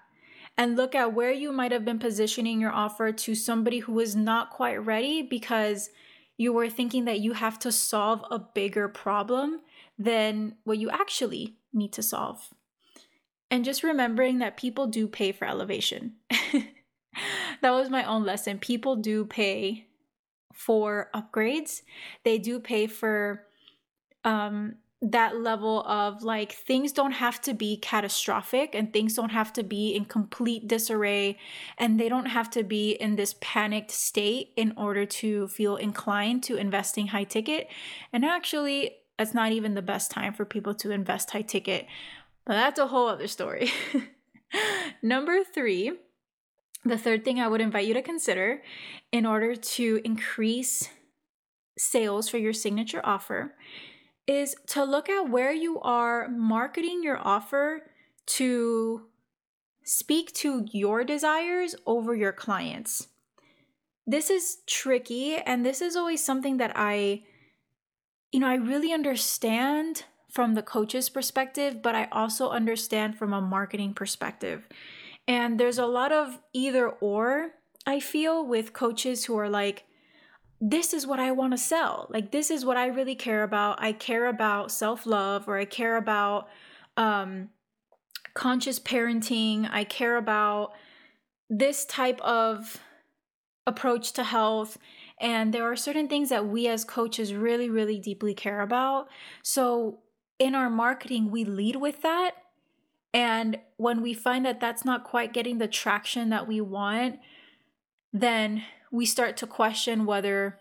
and 0.57 0.75
look 0.75 0.93
at 0.93 1.13
where 1.13 1.31
you 1.31 1.51
might 1.51 1.71
have 1.71 1.85
been 1.85 1.99
positioning 1.99 2.59
your 2.59 2.71
offer 2.71 3.11
to 3.11 3.35
somebody 3.35 3.79
who 3.79 3.93
was 3.93 4.15
not 4.15 4.49
quite 4.49 4.85
ready 4.85 5.21
because 5.21 5.89
you 6.37 6.51
were 6.51 6.69
thinking 6.69 7.05
that 7.05 7.19
you 7.19 7.33
have 7.33 7.57
to 7.59 7.71
solve 7.71 8.23
a 8.29 8.39
bigger 8.39 8.87
problem 8.87 9.61
than 9.97 10.55
what 10.63 10.77
you 10.77 10.89
actually 10.89 11.55
need 11.73 11.93
to 11.93 12.03
solve. 12.03 12.49
And 13.51 13.65
just 13.65 13.83
remembering 13.83 14.39
that 14.39 14.57
people 14.57 14.87
do 14.87 15.07
pay 15.07 15.31
for 15.33 15.45
elevation. 15.45 16.13
that 17.61 17.71
was 17.71 17.89
my 17.89 18.03
own 18.05 18.23
lesson. 18.23 18.57
People 18.57 18.95
do 18.95 19.25
pay 19.25 19.87
for 20.53 21.09
upgrades. 21.13 21.81
They 22.23 22.37
do 22.39 22.59
pay 22.59 22.87
for 22.87 23.45
um 24.23 24.75
that 25.01 25.35
level 25.35 25.81
of 25.87 26.21
like 26.21 26.51
things 26.51 26.91
don't 26.91 27.13
have 27.13 27.41
to 27.41 27.55
be 27.55 27.75
catastrophic 27.75 28.75
and 28.75 28.93
things 28.93 29.15
don't 29.15 29.31
have 29.31 29.51
to 29.51 29.63
be 29.63 29.95
in 29.95 30.05
complete 30.05 30.67
disarray 30.67 31.39
and 31.79 31.99
they 31.99 32.07
don't 32.07 32.27
have 32.27 32.51
to 32.51 32.63
be 32.63 32.91
in 32.91 33.15
this 33.15 33.33
panicked 33.41 33.89
state 33.89 34.51
in 34.55 34.71
order 34.77 35.03
to 35.03 35.47
feel 35.47 35.75
inclined 35.75 36.43
to 36.43 36.55
investing 36.55 37.07
high 37.07 37.23
ticket. 37.23 37.67
And 38.13 38.23
actually, 38.23 38.91
it's 39.17 39.33
not 39.33 39.51
even 39.51 39.73
the 39.73 39.81
best 39.81 40.11
time 40.11 40.33
for 40.33 40.45
people 40.45 40.75
to 40.75 40.91
invest 40.91 41.31
high 41.31 41.41
ticket. 41.41 41.87
But 42.45 42.53
that's 42.53 42.79
a 42.79 42.87
whole 42.87 43.07
other 43.07 43.27
story. 43.27 43.71
Number 45.01 45.43
three, 45.43 45.93
the 46.83 46.97
third 46.97 47.23
thing 47.23 47.39
I 47.39 47.47
would 47.47 47.61
invite 47.61 47.87
you 47.87 47.93
to 47.93 48.01
consider 48.01 48.63
in 49.11 49.25
order 49.25 49.55
to 49.55 50.01
increase 50.03 50.89
sales 51.77 52.29
for 52.29 52.37
your 52.37 52.53
signature 52.53 53.01
offer 53.03 53.55
is 54.27 54.55
to 54.67 54.83
look 54.83 55.09
at 55.09 55.29
where 55.29 55.51
you 55.51 55.79
are 55.81 56.27
marketing 56.29 57.01
your 57.03 57.19
offer 57.19 57.81
to 58.25 59.07
speak 59.83 60.31
to 60.33 60.65
your 60.71 61.03
desires 61.03 61.75
over 61.85 62.15
your 62.15 62.31
clients. 62.31 63.07
This 64.05 64.29
is 64.29 64.57
tricky, 64.67 65.35
and 65.35 65.65
this 65.65 65.81
is 65.81 65.95
always 65.95 66.23
something 66.23 66.57
that 66.57 66.71
I, 66.75 67.23
you 68.31 68.39
know, 68.39 68.47
I 68.47 68.55
really 68.55 68.93
understand 68.93 70.05
from 70.31 70.55
the 70.55 70.63
coach's 70.63 71.09
perspective, 71.09 71.81
but 71.81 71.93
I 71.93 72.07
also 72.11 72.49
understand 72.49 73.17
from 73.17 73.33
a 73.33 73.41
marketing 73.41 73.93
perspective. 73.93 74.67
And 75.27 75.59
there's 75.59 75.77
a 75.77 75.85
lot 75.85 76.11
of 76.11 76.39
either 76.53 76.89
or, 76.89 77.51
I 77.85 77.99
feel, 77.99 78.45
with 78.45 78.73
coaches 78.73 79.25
who 79.25 79.37
are 79.37 79.49
like, 79.49 79.83
this 80.61 80.93
is 80.93 81.05
what 81.05 81.19
I 81.19 81.31
want 81.31 81.53
to 81.53 81.57
sell. 81.57 82.07
Like, 82.09 82.31
this 82.31 82.49
is 82.49 82.63
what 82.63 82.77
I 82.77 82.87
really 82.87 83.15
care 83.15 83.43
about. 83.43 83.81
I 83.81 83.91
care 83.91 84.27
about 84.27 84.71
self 84.71 85.05
love, 85.05 85.47
or 85.47 85.57
I 85.57 85.65
care 85.65 85.97
about 85.97 86.47
um, 86.97 87.49
conscious 88.33 88.79
parenting. 88.79 89.67
I 89.71 89.83
care 89.83 90.17
about 90.17 90.73
this 91.49 91.85
type 91.85 92.21
of 92.21 92.79
approach 93.67 94.13
to 94.13 94.23
health. 94.23 94.77
And 95.19 95.53
there 95.53 95.69
are 95.69 95.75
certain 95.75 96.07
things 96.07 96.29
that 96.29 96.47
we 96.47 96.67
as 96.67 96.85
coaches 96.85 97.33
really, 97.33 97.69
really 97.69 97.99
deeply 97.99 98.33
care 98.33 98.61
about. 98.61 99.07
So, 99.43 99.99
in 100.41 100.55
our 100.55 100.71
marketing, 100.71 101.29
we 101.29 101.45
lead 101.45 101.75
with 101.75 102.01
that. 102.01 102.31
And 103.13 103.59
when 103.77 104.01
we 104.01 104.15
find 104.15 104.43
that 104.43 104.59
that's 104.59 104.83
not 104.83 105.03
quite 105.03 105.33
getting 105.33 105.59
the 105.59 105.67
traction 105.67 106.29
that 106.31 106.47
we 106.47 106.59
want, 106.59 107.19
then 108.11 108.63
we 108.91 109.05
start 109.05 109.37
to 109.37 109.45
question 109.45 110.03
whether 110.03 110.57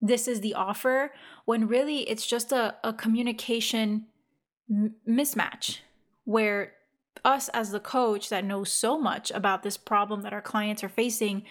this 0.00 0.26
is 0.26 0.40
the 0.40 0.54
offer 0.54 1.12
when 1.44 1.68
really 1.68 2.00
it's 2.10 2.26
just 2.26 2.50
a, 2.50 2.74
a 2.82 2.92
communication 2.92 4.06
m- 4.68 4.96
mismatch 5.08 5.78
where 6.24 6.72
us 7.24 7.48
as 7.50 7.70
the 7.70 7.78
coach 7.78 8.28
that 8.28 8.44
knows 8.44 8.72
so 8.72 8.98
much 8.98 9.30
about 9.30 9.62
this 9.62 9.76
problem 9.76 10.22
that 10.22 10.32
our 10.32 10.42
clients 10.42 10.82
are 10.82 10.88
facing 10.88 11.44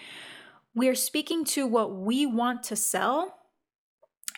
we're 0.74 0.94
speaking 0.94 1.46
to 1.46 1.66
what 1.66 1.94
we 1.96 2.26
want 2.26 2.62
to 2.62 2.76
sell 2.76 3.38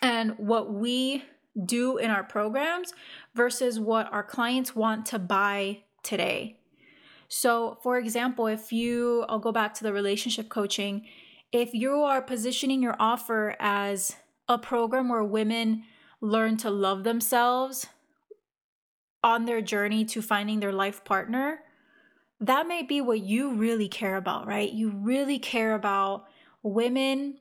and 0.01 0.37
what 0.37 0.71
we 0.71 1.23
do 1.63 1.97
in 1.97 2.11
our 2.11 2.23
programs 2.23 2.93
versus 3.33 3.79
what 3.79 4.11
our 4.11 4.23
clients 4.23 4.75
want 4.75 5.05
to 5.07 5.19
buy 5.19 5.79
today. 6.03 6.59
So, 7.27 7.77
for 7.81 7.97
example, 7.97 8.47
if 8.47 8.71
you, 8.71 9.25
I'll 9.29 9.39
go 9.39 9.51
back 9.51 9.73
to 9.75 9.83
the 9.83 9.93
relationship 9.93 10.49
coaching, 10.49 11.05
if 11.51 11.73
you 11.73 12.01
are 12.01 12.21
positioning 12.21 12.81
your 12.81 12.95
offer 12.99 13.55
as 13.59 14.15
a 14.47 14.57
program 14.57 15.09
where 15.09 15.23
women 15.23 15.83
learn 16.21 16.57
to 16.57 16.69
love 16.69 17.03
themselves 17.03 17.87
on 19.23 19.45
their 19.45 19.61
journey 19.61 20.05
to 20.05 20.21
finding 20.21 20.59
their 20.59 20.71
life 20.71 21.03
partner, 21.03 21.61
that 22.39 22.67
may 22.67 22.83
be 22.83 23.01
what 23.01 23.21
you 23.21 23.53
really 23.53 23.87
care 23.87 24.17
about, 24.17 24.45
right? 24.45 24.71
You 24.71 24.89
really 24.89 25.39
care 25.39 25.73
about 25.73 26.25
women 26.61 27.37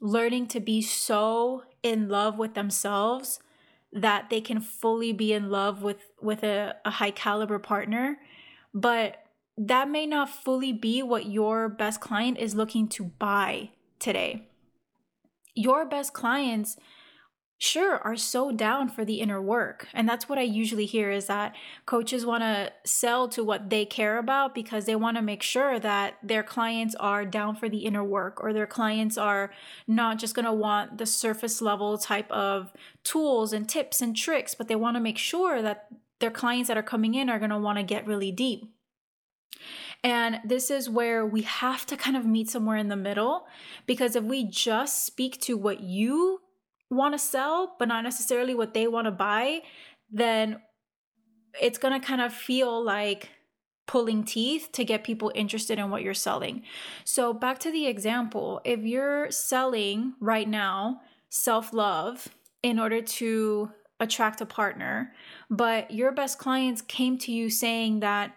learning 0.00 0.48
to 0.48 0.60
be 0.60 0.80
so 0.82 1.62
in 1.82 2.08
love 2.08 2.38
with 2.38 2.54
themselves 2.54 3.40
that 3.92 4.30
they 4.30 4.40
can 4.40 4.60
fully 4.60 5.12
be 5.12 5.32
in 5.32 5.50
love 5.50 5.82
with 5.82 5.98
with 6.20 6.42
a, 6.42 6.76
a 6.84 6.90
high 6.90 7.10
caliber 7.10 7.58
partner 7.58 8.18
but 8.74 9.24
that 9.58 9.90
may 9.90 10.06
not 10.06 10.30
fully 10.30 10.72
be 10.72 11.02
what 11.02 11.26
your 11.26 11.68
best 11.68 12.00
client 12.00 12.38
is 12.38 12.54
looking 12.54 12.86
to 12.88 13.04
buy 13.04 13.70
today. 13.98 14.46
Your 15.54 15.84
best 15.84 16.12
clients 16.12 16.76
sure 17.58 17.96
are 17.98 18.16
so 18.16 18.52
down 18.52 18.88
for 18.88 19.04
the 19.04 19.20
inner 19.20 19.42
work. 19.42 19.88
And 19.92 20.08
that's 20.08 20.28
what 20.28 20.38
i 20.38 20.42
usually 20.42 20.86
hear 20.86 21.10
is 21.10 21.26
that 21.26 21.54
coaches 21.86 22.24
want 22.24 22.42
to 22.42 22.72
sell 22.84 23.28
to 23.28 23.42
what 23.42 23.68
they 23.68 23.84
care 23.84 24.18
about 24.18 24.54
because 24.54 24.84
they 24.84 24.96
want 24.96 25.16
to 25.16 25.22
make 25.22 25.42
sure 25.42 25.78
that 25.80 26.14
their 26.22 26.42
clients 26.42 26.94
are 26.94 27.24
down 27.24 27.56
for 27.56 27.68
the 27.68 27.78
inner 27.78 28.04
work 28.04 28.42
or 28.42 28.52
their 28.52 28.66
clients 28.66 29.18
are 29.18 29.50
not 29.86 30.18
just 30.18 30.34
going 30.34 30.44
to 30.44 30.52
want 30.52 30.98
the 30.98 31.06
surface 31.06 31.60
level 31.60 31.98
type 31.98 32.30
of 32.30 32.72
tools 33.02 33.52
and 33.52 33.68
tips 33.68 34.00
and 34.00 34.16
tricks 34.16 34.54
but 34.54 34.68
they 34.68 34.76
want 34.76 34.96
to 34.96 35.00
make 35.00 35.18
sure 35.18 35.60
that 35.60 35.88
their 36.20 36.30
clients 36.30 36.68
that 36.68 36.76
are 36.76 36.82
coming 36.82 37.14
in 37.14 37.30
are 37.30 37.38
going 37.38 37.50
to 37.50 37.58
want 37.58 37.78
to 37.78 37.84
get 37.84 38.06
really 38.06 38.32
deep. 38.32 38.64
And 40.04 40.40
this 40.44 40.70
is 40.70 40.88
where 40.88 41.26
we 41.26 41.42
have 41.42 41.84
to 41.86 41.96
kind 41.96 42.16
of 42.16 42.24
meet 42.24 42.48
somewhere 42.48 42.76
in 42.76 42.88
the 42.88 42.96
middle 42.96 43.46
because 43.86 44.14
if 44.14 44.22
we 44.22 44.44
just 44.44 45.04
speak 45.04 45.40
to 45.42 45.56
what 45.56 45.80
you 45.80 46.40
want 46.90 47.14
to 47.14 47.18
sell, 47.18 47.74
but 47.78 47.88
not 47.88 48.04
necessarily 48.04 48.54
what 48.54 48.74
they 48.74 48.86
want 48.86 49.06
to 49.06 49.10
buy, 49.10 49.62
then 50.10 50.60
it's 51.60 51.78
going 51.78 51.98
to 51.98 52.06
kind 52.06 52.20
of 52.20 52.32
feel 52.32 52.82
like 52.82 53.30
pulling 53.86 54.22
teeth 54.22 54.68
to 54.72 54.84
get 54.84 55.02
people 55.02 55.32
interested 55.34 55.78
in 55.78 55.90
what 55.90 56.02
you're 56.02 56.14
selling. 56.14 56.62
So, 57.04 57.32
back 57.32 57.58
to 57.60 57.70
the 57.70 57.86
example 57.86 58.60
if 58.64 58.80
you're 58.80 59.30
selling 59.30 60.14
right 60.20 60.48
now 60.48 61.00
self 61.30 61.72
love 61.72 62.28
in 62.62 62.78
order 62.78 63.00
to 63.00 63.70
attract 64.00 64.40
a 64.40 64.46
partner, 64.46 65.12
but 65.50 65.90
your 65.90 66.12
best 66.12 66.38
clients 66.38 66.82
came 66.82 67.18
to 67.18 67.32
you 67.32 67.50
saying 67.50 68.00
that 68.00 68.34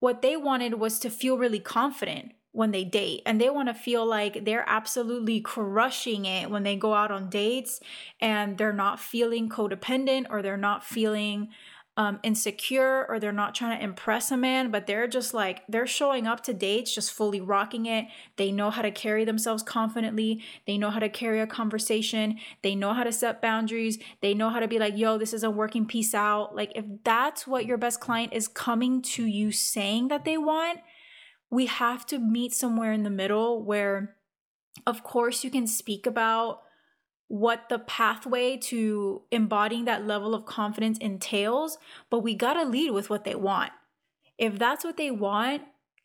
what 0.00 0.22
they 0.22 0.36
wanted 0.36 0.74
was 0.74 0.98
to 1.00 1.10
feel 1.10 1.36
really 1.36 1.60
confident 1.60 2.32
when 2.54 2.70
they 2.70 2.84
date 2.84 3.20
and 3.26 3.40
they 3.40 3.50
want 3.50 3.66
to 3.66 3.74
feel 3.74 4.06
like 4.06 4.44
they're 4.44 4.64
absolutely 4.68 5.40
crushing 5.40 6.24
it 6.24 6.48
when 6.48 6.62
they 6.62 6.76
go 6.76 6.94
out 6.94 7.10
on 7.10 7.28
dates 7.28 7.80
and 8.20 8.56
they're 8.56 8.72
not 8.72 9.00
feeling 9.00 9.48
codependent 9.48 10.24
or 10.30 10.40
they're 10.40 10.56
not 10.56 10.84
feeling 10.84 11.48
um, 11.96 12.20
insecure 12.22 13.06
or 13.08 13.18
they're 13.18 13.32
not 13.32 13.56
trying 13.56 13.76
to 13.76 13.84
impress 13.84 14.30
a 14.30 14.36
man, 14.36 14.70
but 14.70 14.86
they're 14.86 15.08
just 15.08 15.34
like, 15.34 15.62
they're 15.68 15.86
showing 15.86 16.28
up 16.28 16.44
to 16.44 16.54
dates 16.54 16.94
just 16.94 17.12
fully 17.12 17.40
rocking 17.40 17.86
it. 17.86 18.06
They 18.36 18.52
know 18.52 18.70
how 18.70 18.82
to 18.82 18.92
carry 18.92 19.24
themselves 19.24 19.64
confidently. 19.64 20.40
They 20.64 20.78
know 20.78 20.90
how 20.90 21.00
to 21.00 21.08
carry 21.08 21.40
a 21.40 21.48
conversation. 21.48 22.38
They 22.62 22.76
know 22.76 22.92
how 22.92 23.02
to 23.02 23.12
set 23.12 23.42
boundaries. 23.42 23.98
They 24.22 24.32
know 24.32 24.50
how 24.50 24.60
to 24.60 24.68
be 24.68 24.78
like, 24.78 24.96
yo, 24.96 25.18
this 25.18 25.32
isn't 25.32 25.56
working, 25.56 25.86
peace 25.86 26.14
out. 26.14 26.54
Like, 26.54 26.70
if 26.76 26.84
that's 27.02 27.48
what 27.48 27.66
your 27.66 27.78
best 27.78 27.98
client 27.98 28.32
is 28.32 28.46
coming 28.46 29.02
to 29.02 29.26
you 29.26 29.50
saying 29.50 30.06
that 30.08 30.24
they 30.24 30.38
want, 30.38 30.78
we 31.54 31.66
have 31.66 32.04
to 32.06 32.18
meet 32.18 32.52
somewhere 32.52 32.92
in 32.92 33.02
the 33.02 33.10
middle 33.10 33.62
where, 33.62 34.16
of 34.86 35.02
course, 35.02 35.44
you 35.44 35.50
can 35.50 35.66
speak 35.66 36.06
about 36.06 36.62
what 37.28 37.68
the 37.68 37.78
pathway 37.78 38.56
to 38.56 39.22
embodying 39.30 39.86
that 39.86 40.06
level 40.06 40.34
of 40.34 40.44
confidence 40.44 40.98
entails, 40.98 41.78
but 42.10 42.20
we 42.20 42.34
got 42.34 42.54
to 42.54 42.64
lead 42.64 42.90
with 42.90 43.08
what 43.08 43.24
they 43.24 43.34
want. 43.34 43.72
If 44.36 44.58
that's 44.58 44.84
what 44.84 44.96
they 44.96 45.10
want, 45.10 45.62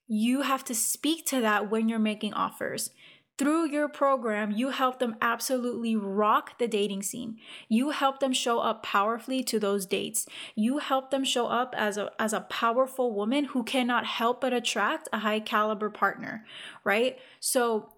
you 0.07 0.41
have 0.41 0.63
to 0.65 0.75
speak 0.75 1.25
to 1.27 1.41
that 1.41 1.69
when 1.69 1.89
you're 1.89 1.99
making 1.99 2.33
offers. 2.33 2.91
Through 3.39 3.69
your 3.69 3.87
program, 3.87 4.51
you 4.51 4.71
help 4.71 4.99
them 4.99 5.15
absolutely 5.21 5.95
rock 5.95 6.57
the 6.59 6.67
dating 6.67 7.03
scene. 7.03 7.37
You 7.69 7.91
help 7.91 8.19
them 8.19 8.33
show 8.33 8.59
up 8.59 8.83
powerfully 8.83 9.43
to 9.45 9.59
those 9.59 9.85
dates. 9.85 10.27
You 10.55 10.79
help 10.79 11.09
them 11.09 11.23
show 11.23 11.47
up 11.47 11.73
as 11.77 11.97
a 11.97 12.11
as 12.19 12.33
a 12.33 12.41
powerful 12.41 13.13
woman 13.13 13.45
who 13.45 13.63
cannot 13.63 14.05
help 14.05 14.41
but 14.41 14.51
attract 14.51 15.07
a 15.13 15.19
high 15.19 15.39
caliber 15.39 15.89
partner, 15.89 16.45
right? 16.83 17.17
So 17.39 17.93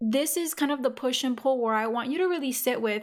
this 0.00 0.36
is 0.36 0.54
kind 0.54 0.70
of 0.70 0.84
the 0.84 0.90
push 0.90 1.24
and 1.24 1.36
pull 1.36 1.60
where 1.60 1.74
I 1.74 1.88
want 1.88 2.12
you 2.12 2.18
to 2.18 2.26
really 2.26 2.52
sit 2.52 2.80
with 2.80 3.02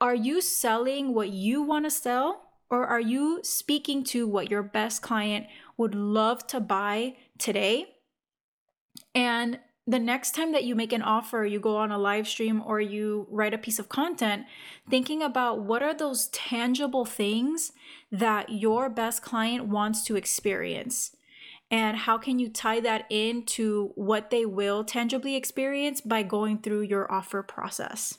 are 0.00 0.14
you 0.16 0.40
selling 0.40 1.14
what 1.14 1.28
you 1.28 1.62
want 1.62 1.84
to 1.84 1.90
sell 1.90 2.42
or 2.70 2.86
are 2.86 3.00
you 3.00 3.40
speaking 3.44 4.02
to 4.04 4.26
what 4.26 4.50
your 4.50 4.64
best 4.64 5.00
client 5.02 5.46
would 5.76 5.94
love 5.94 6.44
to 6.48 6.58
buy 6.58 7.14
today? 7.38 7.86
And 9.14 9.60
the 9.88 9.98
next 9.98 10.34
time 10.34 10.52
that 10.52 10.64
you 10.64 10.74
make 10.74 10.92
an 10.92 11.00
offer, 11.00 11.46
you 11.46 11.58
go 11.58 11.78
on 11.78 11.90
a 11.90 11.96
live 11.96 12.28
stream 12.28 12.62
or 12.64 12.78
you 12.78 13.26
write 13.30 13.54
a 13.54 13.58
piece 13.58 13.78
of 13.78 13.88
content, 13.88 14.44
thinking 14.90 15.22
about 15.22 15.62
what 15.62 15.82
are 15.82 15.94
those 15.94 16.26
tangible 16.26 17.06
things 17.06 17.72
that 18.12 18.50
your 18.50 18.90
best 18.90 19.22
client 19.22 19.64
wants 19.64 20.04
to 20.04 20.14
experience. 20.14 21.16
And 21.70 21.96
how 21.96 22.18
can 22.18 22.38
you 22.38 22.50
tie 22.50 22.80
that 22.80 23.06
into 23.08 23.92
what 23.94 24.28
they 24.28 24.44
will 24.44 24.84
tangibly 24.84 25.36
experience 25.36 26.02
by 26.02 26.22
going 26.22 26.58
through 26.58 26.82
your 26.82 27.10
offer 27.10 27.42
process? 27.42 28.18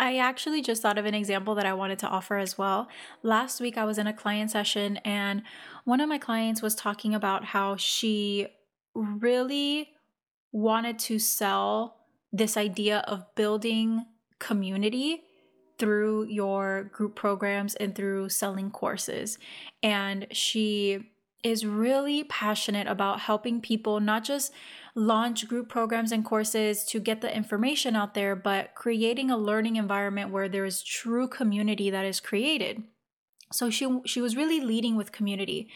I 0.00 0.18
actually 0.18 0.62
just 0.62 0.82
thought 0.82 0.98
of 0.98 1.06
an 1.06 1.14
example 1.14 1.54
that 1.54 1.66
I 1.66 1.74
wanted 1.74 2.00
to 2.00 2.08
offer 2.08 2.38
as 2.38 2.58
well. 2.58 2.88
Last 3.22 3.60
week, 3.60 3.78
I 3.78 3.84
was 3.84 3.98
in 3.98 4.08
a 4.08 4.12
client 4.12 4.50
session, 4.50 4.96
and 4.98 5.44
one 5.84 6.00
of 6.00 6.08
my 6.08 6.18
clients 6.18 6.60
was 6.60 6.74
talking 6.74 7.14
about 7.14 7.44
how 7.44 7.76
she 7.76 8.48
really 8.94 9.93
wanted 10.54 11.00
to 11.00 11.18
sell 11.18 11.96
this 12.32 12.56
idea 12.56 13.00
of 13.08 13.26
building 13.34 14.06
community 14.38 15.24
through 15.78 16.24
your 16.26 16.84
group 16.84 17.16
programs 17.16 17.74
and 17.74 17.94
through 17.94 18.28
selling 18.28 18.70
courses. 18.70 19.36
And 19.82 20.28
she 20.30 21.10
is 21.42 21.66
really 21.66 22.24
passionate 22.24 22.86
about 22.86 23.20
helping 23.20 23.60
people 23.60 23.98
not 23.98 24.22
just 24.22 24.52
launch 24.94 25.48
group 25.48 25.68
programs 25.68 26.12
and 26.12 26.24
courses 26.24 26.84
to 26.84 27.00
get 27.00 27.20
the 27.20 27.36
information 27.36 27.96
out 27.96 28.14
there, 28.14 28.36
but 28.36 28.76
creating 28.76 29.30
a 29.30 29.36
learning 29.36 29.74
environment 29.74 30.30
where 30.30 30.48
there 30.48 30.64
is 30.64 30.84
true 30.84 31.26
community 31.26 31.90
that 31.90 32.06
is 32.06 32.20
created. 32.20 32.84
So 33.52 33.70
she 33.70 34.00
she 34.06 34.20
was 34.20 34.36
really 34.36 34.60
leading 34.60 34.96
with 34.96 35.12
community. 35.12 35.68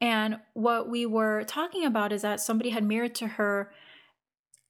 And 0.00 0.38
what 0.52 0.88
we 0.88 1.06
were 1.06 1.44
talking 1.44 1.84
about 1.84 2.12
is 2.12 2.22
that 2.22 2.40
somebody 2.40 2.70
had 2.70 2.84
mirrored 2.84 3.14
to 3.16 3.26
her 3.26 3.72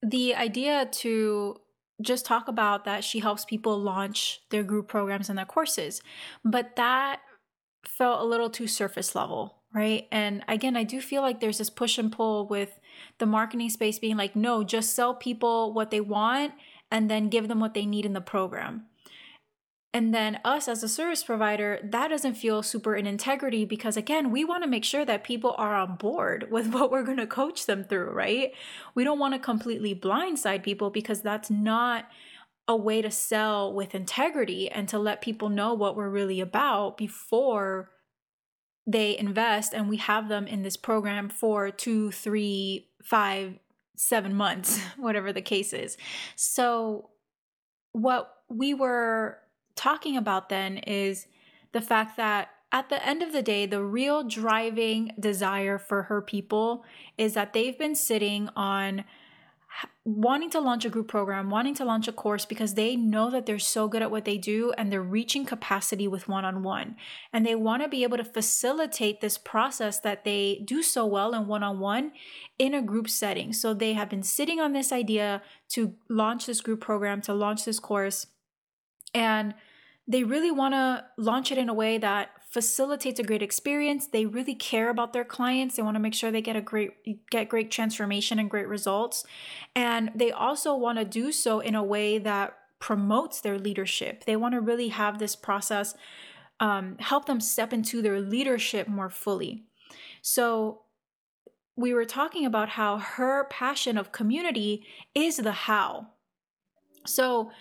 the 0.01 0.35
idea 0.35 0.87
to 0.91 1.57
just 2.01 2.25
talk 2.25 2.47
about 2.47 2.85
that 2.85 3.03
she 3.03 3.19
helps 3.19 3.45
people 3.45 3.77
launch 3.77 4.41
their 4.51 4.63
group 4.63 4.87
programs 4.87 5.29
and 5.29 5.37
their 5.37 5.45
courses. 5.45 6.01
But 6.45 6.75
that 6.77 7.19
felt 7.85 8.21
a 8.21 8.25
little 8.25 8.49
too 8.49 8.67
surface 8.67 9.15
level, 9.15 9.55
right? 9.73 10.07
And 10.11 10.43
again, 10.47 10.77
I 10.77 10.83
do 10.83 11.01
feel 11.01 11.21
like 11.21 11.39
there's 11.39 11.57
this 11.57 11.69
push 11.69 11.97
and 11.97 12.11
pull 12.11 12.47
with 12.47 12.79
the 13.17 13.25
marketing 13.25 13.69
space 13.69 13.99
being 13.99 14.17
like, 14.17 14.35
no, 14.35 14.63
just 14.63 14.95
sell 14.95 15.13
people 15.13 15.73
what 15.73 15.91
they 15.91 16.01
want 16.01 16.53
and 16.91 17.09
then 17.09 17.29
give 17.29 17.47
them 17.47 17.59
what 17.59 17.73
they 17.73 17.85
need 17.85 18.05
in 18.05 18.13
the 18.13 18.21
program. 18.21 18.85
And 19.91 20.13
then 20.13 20.39
us 20.45 20.67
as 20.67 20.83
a 20.83 20.89
service 20.89 21.23
provider, 21.23 21.79
that 21.83 22.09
doesn't 22.09 22.35
feel 22.35 22.61
super 22.61 22.95
in 22.95 23.07
integrity 23.07 23.65
because 23.65 23.97
again, 23.97 24.29
we 24.31 24.45
want 24.45 24.63
to 24.63 24.69
make 24.69 24.85
sure 24.85 25.03
that 25.03 25.23
people 25.23 25.55
are 25.57 25.75
on 25.75 25.95
board 25.95 26.47
with 26.51 26.67
what 26.73 26.91
we're 26.91 27.03
going 27.03 27.17
to 27.17 27.27
coach 27.27 27.65
them 27.65 27.83
through, 27.83 28.11
right? 28.11 28.53
We 28.93 29.03
don't 29.03 29.19
want 29.19 29.33
to 29.33 29.39
completely 29.39 29.95
blindside 29.95 30.63
people 30.63 30.89
because 30.91 31.21
that's 31.21 31.49
not 31.49 32.05
a 32.67 32.75
way 32.75 33.01
to 33.01 33.09
sell 33.09 33.73
with 33.73 33.95
integrity 33.95 34.69
and 34.69 34.87
to 34.89 34.99
let 34.99 35.21
people 35.21 35.49
know 35.49 35.73
what 35.73 35.95
we're 35.95 36.09
really 36.09 36.39
about 36.39 36.97
before 36.97 37.89
they 38.85 39.17
invest 39.17 39.73
and 39.73 39.89
we 39.89 39.97
have 39.97 40.29
them 40.29 40.45
in 40.45 40.61
this 40.61 40.77
program 40.77 41.29
for 41.29 41.71
two, 41.71 42.11
three, 42.11 42.89
five, 43.03 43.57
seven 43.95 44.35
months, 44.35 44.79
whatever 44.97 45.33
the 45.33 45.41
case 45.41 45.73
is. 45.73 45.97
So, 46.35 47.09
what 47.91 48.31
we 48.49 48.75
were 48.75 49.39
talking 49.79 50.17
about 50.17 50.49
then 50.49 50.77
is 50.79 51.25
the 51.71 51.81
fact 51.81 52.17
that 52.17 52.49
at 52.71 52.89
the 52.89 53.03
end 53.03 53.23
of 53.23 53.31
the 53.31 53.41
day, 53.41 53.65
the 53.65 53.81
real 53.81 54.23
driving 54.23 55.13
desire 55.19 55.79
for 55.79 56.03
her 56.03 56.21
people 56.21 56.83
is 57.17 57.33
that 57.33 57.53
they've 57.53 57.77
been 57.77 57.95
sitting 57.95 58.49
on 58.55 59.05
wanting 60.03 60.49
to 60.49 60.59
launch 60.59 60.83
a 60.83 60.89
group 60.89 61.07
program, 61.07 61.49
wanting 61.49 61.75
to 61.75 61.85
launch 61.85 62.07
a 62.07 62.11
course 62.11 62.43
because 62.43 62.73
they 62.73 62.95
know 62.95 63.29
that 63.29 63.45
they're 63.45 63.59
so 63.59 63.87
good 63.87 64.01
at 64.01 64.11
what 64.11 64.25
they 64.25 64.37
do 64.37 64.73
and 64.77 64.91
they're 64.91 65.01
reaching 65.01 65.45
capacity 65.45 66.07
with 66.07 66.27
one 66.27 66.43
on 66.43 66.61
one. 66.61 66.95
And 67.31 67.45
they 67.45 67.55
want 67.55 67.83
to 67.83 67.87
be 67.87 68.03
able 68.03 68.17
to 68.17 68.23
facilitate 68.23 69.21
this 69.21 69.37
process 69.37 69.99
that 69.99 70.25
they 70.25 70.61
do 70.65 70.83
so 70.83 71.05
well 71.05 71.33
in 71.33 71.47
one 71.47 71.63
on 71.63 71.79
one 71.79 72.11
in 72.57 72.73
a 72.73 72.81
group 72.81 73.09
setting. 73.09 73.53
So 73.53 73.73
they 73.73 73.93
have 73.93 74.09
been 74.09 74.23
sitting 74.23 74.59
on 74.59 74.73
this 74.73 74.91
idea 74.91 75.41
to 75.69 75.95
launch 76.09 76.47
this 76.47 76.61
group 76.61 76.81
program, 76.81 77.21
to 77.21 77.33
launch 77.33 77.63
this 77.63 77.79
course. 77.79 78.27
And 79.13 79.53
they 80.09 80.23
really 80.23 80.49
want 80.49 80.73
to 80.73 81.05
launch 81.17 81.51
it 81.51 81.59
in 81.59 81.69
a 81.69 81.73
way 81.73 81.99
that 81.99 82.31
facilitates 82.49 83.19
a 83.19 83.23
great 83.23 83.43
experience. 83.43 84.07
They 84.07 84.25
really 84.25 84.55
care 84.55 84.89
about 84.89 85.13
their 85.13 85.23
clients. 85.23 85.75
They 85.75 85.83
want 85.83 85.95
to 85.95 85.99
make 85.99 86.15
sure 86.15 86.31
they 86.31 86.41
get 86.41 86.55
a 86.55 86.61
great 86.61 87.29
get 87.29 87.47
great 87.47 87.69
transformation 87.69 88.39
and 88.39 88.49
great 88.49 88.67
results. 88.67 89.23
And 89.75 90.09
they 90.15 90.31
also 90.31 90.75
want 90.75 90.97
to 90.97 91.05
do 91.05 91.31
so 91.31 91.59
in 91.59 91.75
a 91.75 91.83
way 91.83 92.17
that 92.17 92.57
promotes 92.79 93.39
their 93.39 93.59
leadership. 93.59 94.25
They 94.25 94.35
want 94.35 94.55
to 94.55 94.61
really 94.61 94.87
have 94.87 95.19
this 95.19 95.35
process 95.35 95.93
um, 96.59 96.97
help 96.99 97.25
them 97.25 97.39
step 97.39 97.71
into 97.71 98.01
their 98.01 98.19
leadership 98.19 98.87
more 98.87 99.09
fully. 99.09 99.63
So 100.23 100.81
we 101.75 101.93
were 101.93 102.03
talking 102.03 102.45
about 102.45 102.69
how 102.69 102.97
her 102.97 103.45
passion 103.45 103.97
of 103.97 104.11
community 104.11 104.85
is 105.13 105.37
the 105.37 105.51
how. 105.51 106.07
So 107.05 107.51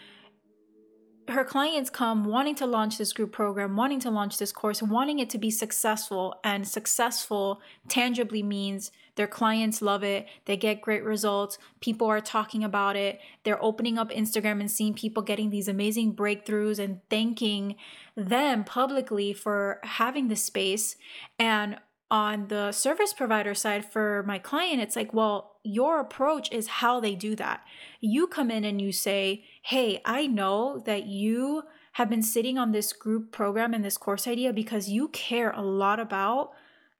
her 1.30 1.44
clients 1.44 1.90
come 1.90 2.24
wanting 2.24 2.54
to 2.56 2.66
launch 2.66 2.98
this 2.98 3.12
group 3.12 3.32
program, 3.32 3.76
wanting 3.76 4.00
to 4.00 4.10
launch 4.10 4.38
this 4.38 4.52
course, 4.52 4.82
wanting 4.82 5.18
it 5.18 5.30
to 5.30 5.38
be 5.38 5.50
successful. 5.50 6.34
And 6.42 6.66
successful 6.66 7.60
tangibly 7.88 8.42
means 8.42 8.90
their 9.16 9.26
clients 9.26 9.82
love 9.82 10.04
it, 10.04 10.26
they 10.44 10.56
get 10.56 10.80
great 10.80 11.02
results, 11.02 11.58
people 11.80 12.06
are 12.06 12.20
talking 12.20 12.62
about 12.62 12.94
it, 12.94 13.20
they're 13.42 13.62
opening 13.62 13.98
up 13.98 14.10
Instagram 14.10 14.60
and 14.60 14.70
seeing 14.70 14.94
people 14.94 15.22
getting 15.22 15.50
these 15.50 15.66
amazing 15.66 16.14
breakthroughs 16.14 16.78
and 16.78 17.00
thanking 17.10 17.74
them 18.16 18.62
publicly 18.62 19.32
for 19.32 19.80
having 19.82 20.28
this 20.28 20.44
space. 20.44 20.94
And 21.38 21.78
on 22.10 22.46
the 22.48 22.72
service 22.72 23.12
provider 23.12 23.54
side 23.54 23.84
for 23.84 24.22
my 24.26 24.38
client, 24.38 24.80
it's 24.80 24.96
like, 24.96 25.12
well, 25.12 25.57
your 25.68 26.00
approach 26.00 26.50
is 26.50 26.66
how 26.66 26.98
they 26.98 27.14
do 27.14 27.36
that. 27.36 27.62
You 28.00 28.26
come 28.26 28.50
in 28.50 28.64
and 28.64 28.80
you 28.80 28.90
say, 28.90 29.44
hey, 29.62 30.00
I 30.04 30.26
know 30.26 30.82
that 30.86 31.06
you 31.06 31.64
have 31.92 32.08
been 32.08 32.22
sitting 32.22 32.58
on 32.58 32.72
this 32.72 32.92
group 32.92 33.32
program 33.32 33.74
and 33.74 33.84
this 33.84 33.98
course 33.98 34.26
idea 34.26 34.52
because 34.52 34.88
you 34.88 35.08
care 35.08 35.50
a 35.50 35.62
lot 35.62 36.00
about 36.00 36.52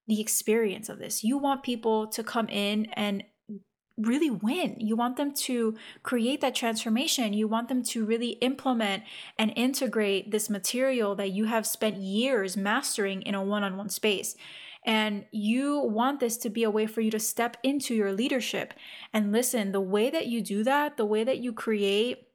the 0.07 0.20
experience 0.20 0.88
of 0.88 0.98
this. 0.98 1.24
You 1.24 1.38
want 1.38 1.62
people 1.62 2.07
to 2.09 2.22
come 2.22 2.48
in 2.48 2.87
and 2.94 3.24
really 3.96 4.31
win. 4.31 4.76
You 4.78 4.96
want 4.96 5.16
them 5.16 5.33
to 5.33 5.76
create 6.02 6.40
that 6.40 6.54
transformation. 6.54 7.33
You 7.33 7.48
want 7.48 7.68
them 7.68 7.83
to 7.85 8.04
really 8.04 8.31
implement 8.40 9.02
and 9.38 9.52
integrate 9.57 10.31
this 10.31 10.48
material 10.48 11.14
that 11.16 11.33
you 11.33 11.46
have 11.46 11.66
spent 11.66 11.96
years 11.96 12.57
mastering 12.57 13.22
in 13.22 13.35
a 13.35 13.42
one 13.42 13.64
on 13.64 13.76
one 13.76 13.88
space. 13.88 14.37
And 14.88 15.27
you 15.33 15.81
want 15.81 16.18
this 16.18 16.38
to 16.38 16.48
be 16.48 16.64
a 16.64 16.70
way 16.70 16.87
for 16.87 17.03
you 17.03 17.11
to 17.11 17.20
step 17.20 17.59
into 17.62 17.94
your 17.94 18.11
leadership. 18.11 18.72
And 19.12 19.33
listen, 19.33 19.72
the 19.72 19.83
way 19.83 20.09
that 20.09 20.29
you 20.29 20.40
do 20.40 20.64
that, 20.64 20.96
the 20.96 21.05
way 21.05 21.24
that 21.24 21.38
you 21.38 21.53
create 21.53 22.29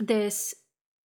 this 0.00 0.54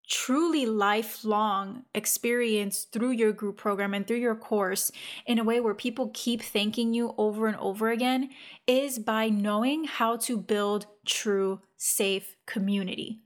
truly 0.10 0.66
lifelong 0.66 1.84
experience 1.94 2.86
through 2.86 3.12
your 3.12 3.34
group 3.34 3.58
program 3.58 3.94
and 3.94 4.08
through 4.08 4.16
your 4.16 4.38
course 4.38 4.90
in 5.26 5.40
a 5.40 5.44
way 5.44 5.60
where 5.60 5.74
people 5.74 6.10
keep 6.14 6.42
thanking 6.42 6.94
you 6.94 7.14
over 7.18 7.48
and 7.48 7.58
over 7.58 7.90
again 7.90 8.30
is 8.66 8.98
by 8.98 9.28
knowing 9.28 9.84
how 9.84 10.16
to 10.16 10.38
build 10.38 10.88
true, 11.06 11.60
safe 11.76 12.38
community. 12.46 13.20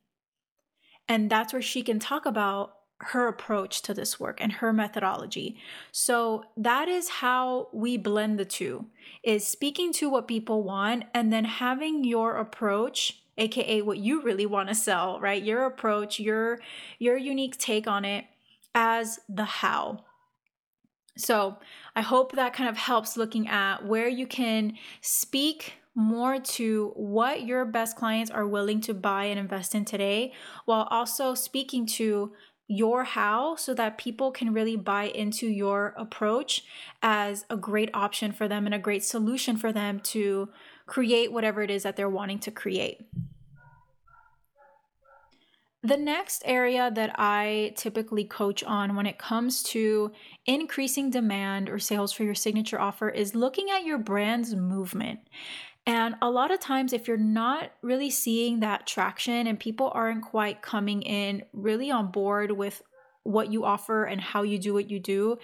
And 1.08 1.30
that's 1.30 1.54
where 1.54 1.62
she 1.62 1.84
can 1.84 2.00
talk 2.00 2.26
about 2.26 2.74
her 3.06 3.28
approach 3.28 3.82
to 3.84 3.94
this 3.94 4.20
work 4.20 4.40
and 4.42 4.54
her 4.54 4.72
methodology. 4.72 5.58
So 5.92 6.46
that 6.56 6.88
is 6.88 7.10
how 7.10 7.70
we 7.74 7.98
blend 7.98 8.40
the 8.40 8.46
two 8.46 8.88
is 9.24 9.48
speaking 9.48 9.92
to 9.94 10.10
what 10.10 10.28
people 10.28 10.64
want 10.64 11.06
and 11.14 11.32
then 11.32 11.46
having 11.46 12.04
your 12.04 12.38
approach 12.38 13.22
aka 13.38 13.82
what 13.82 13.98
you 13.98 14.22
really 14.22 14.46
want 14.46 14.70
to 14.70 14.76
sell, 14.76 15.20
right? 15.20 15.42
Your 15.42 15.66
approach, 15.66 16.20
your 16.20 16.60
your 17.00 17.18
unique 17.18 17.58
take 17.58 17.88
on 17.88 18.06
it 18.06 18.26
as 18.76 19.20
the 19.28 19.46
how. 19.46 20.06
So, 21.18 21.58
I 21.96 22.02
hope 22.02 22.34
that 22.34 22.54
kind 22.54 22.70
of 22.70 22.78
helps 22.78 23.18
looking 23.18 23.48
at 23.48 23.86
where 23.86 24.08
you 24.08 24.26
can 24.26 24.78
speak 25.02 25.74
more 25.94 26.40
to 26.40 26.94
what 26.96 27.44
your 27.44 27.66
best 27.66 27.98
clients 27.98 28.32
are 28.32 28.48
willing 28.48 28.80
to 28.80 28.94
buy 28.94 29.26
and 29.26 29.38
invest 29.38 29.76
in 29.76 29.84
today, 29.84 30.32
while 30.66 30.88
also 30.90 31.36
speaking 31.36 31.86
to 31.86 32.32
your 32.72 33.04
how 33.04 33.56
so 33.56 33.74
that 33.74 33.98
people 33.98 34.32
can 34.32 34.54
really 34.54 34.78
buy 34.78 35.04
into 35.04 35.46
your 35.48 35.94
approach 35.98 36.64
as 37.02 37.46
a 37.50 37.58
great 37.58 37.90
option 37.94 38.32
for 38.32 38.48
them 38.48 38.66
and 38.66 38.74
a 38.74 38.80
great 38.80 39.04
solution 39.04 39.58
for 39.58 39.74
them 39.74 40.00
to 40.00 40.48
create 40.86 41.32
whatever 41.32 41.62
it 41.62 41.70
is 41.70 41.84
that 41.84 41.98
they're 41.98 42.10
wanting 42.10 42.40
to 42.40 42.52
create. 42.52 43.06
The 45.84 45.98
next 45.98 46.44
area 46.46 46.92
that 46.94 47.16
I 47.18 47.74
typically 47.76 48.24
coach 48.24 48.64
on 48.64 48.96
when 48.96 49.08
it 49.08 49.18
comes 49.18 49.64
to 49.64 50.12
increasing 50.46 51.10
demand 51.10 51.70
or 51.70 51.80
sales 51.80 52.14
for 52.14 52.24
your 52.24 52.36
signature 52.36 52.80
offer 52.80 53.10
is 53.10 53.34
looking 53.34 53.70
at 53.72 53.84
your 53.84 53.98
brand's 53.98 54.56
movement. 54.56 55.22
And 55.86 56.16
a 56.22 56.30
lot 56.30 56.52
of 56.52 56.60
times, 56.60 56.94
if 56.94 57.08
you're 57.08 57.18
not 57.18 57.72
really 57.82 58.12
seeing 58.12 58.60
that 58.60 58.86
traction 58.86 59.48
and 59.48 59.60
people 59.60 59.92
aren't 59.94 60.24
quite 60.24 60.62
coming 60.62 61.02
in 61.02 61.44
really 61.54 61.90
on 61.90 62.12
board 62.12 62.52
with 62.52 62.82
what 63.24 63.52
you 63.52 63.66
offer 63.66 64.04
and 64.04 64.22
how 64.22 64.44
you 64.44 64.58
do 64.58 64.74
what 64.74 64.90
you 64.90 65.00
do, 65.00 65.38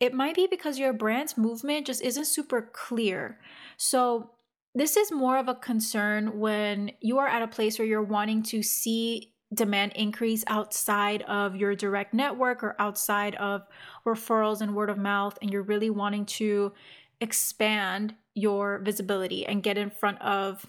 it 0.00 0.12
might 0.12 0.34
be 0.34 0.46
because 0.48 0.78
your 0.78 0.92
brand's 0.92 1.36
movement 1.36 1.86
just 1.86 2.02
isn't 2.02 2.26
super 2.26 2.70
clear. 2.72 3.38
So, 3.76 4.30
this 4.76 4.96
is 4.96 5.12
more 5.12 5.38
of 5.38 5.46
a 5.46 5.54
concern 5.54 6.40
when 6.40 6.90
you 7.00 7.18
are 7.18 7.28
at 7.28 7.42
a 7.42 7.46
place 7.46 7.78
where 7.78 7.86
you're 7.86 8.02
wanting 8.02 8.42
to 8.42 8.60
see 8.60 9.32
demand 9.54 9.92
increase 9.94 10.42
outside 10.48 11.22
of 11.22 11.54
your 11.54 11.76
direct 11.76 12.12
network 12.12 12.64
or 12.64 12.74
outside 12.80 13.36
of 13.36 13.62
referrals 14.04 14.60
and 14.60 14.74
word 14.74 14.90
of 14.90 14.98
mouth, 14.98 15.38
and 15.40 15.52
you're 15.52 15.62
really 15.62 15.90
wanting 15.90 16.26
to 16.26 16.72
expand 17.20 18.14
your 18.34 18.78
visibility 18.80 19.46
and 19.46 19.62
get 19.62 19.78
in 19.78 19.90
front 19.90 20.20
of 20.20 20.66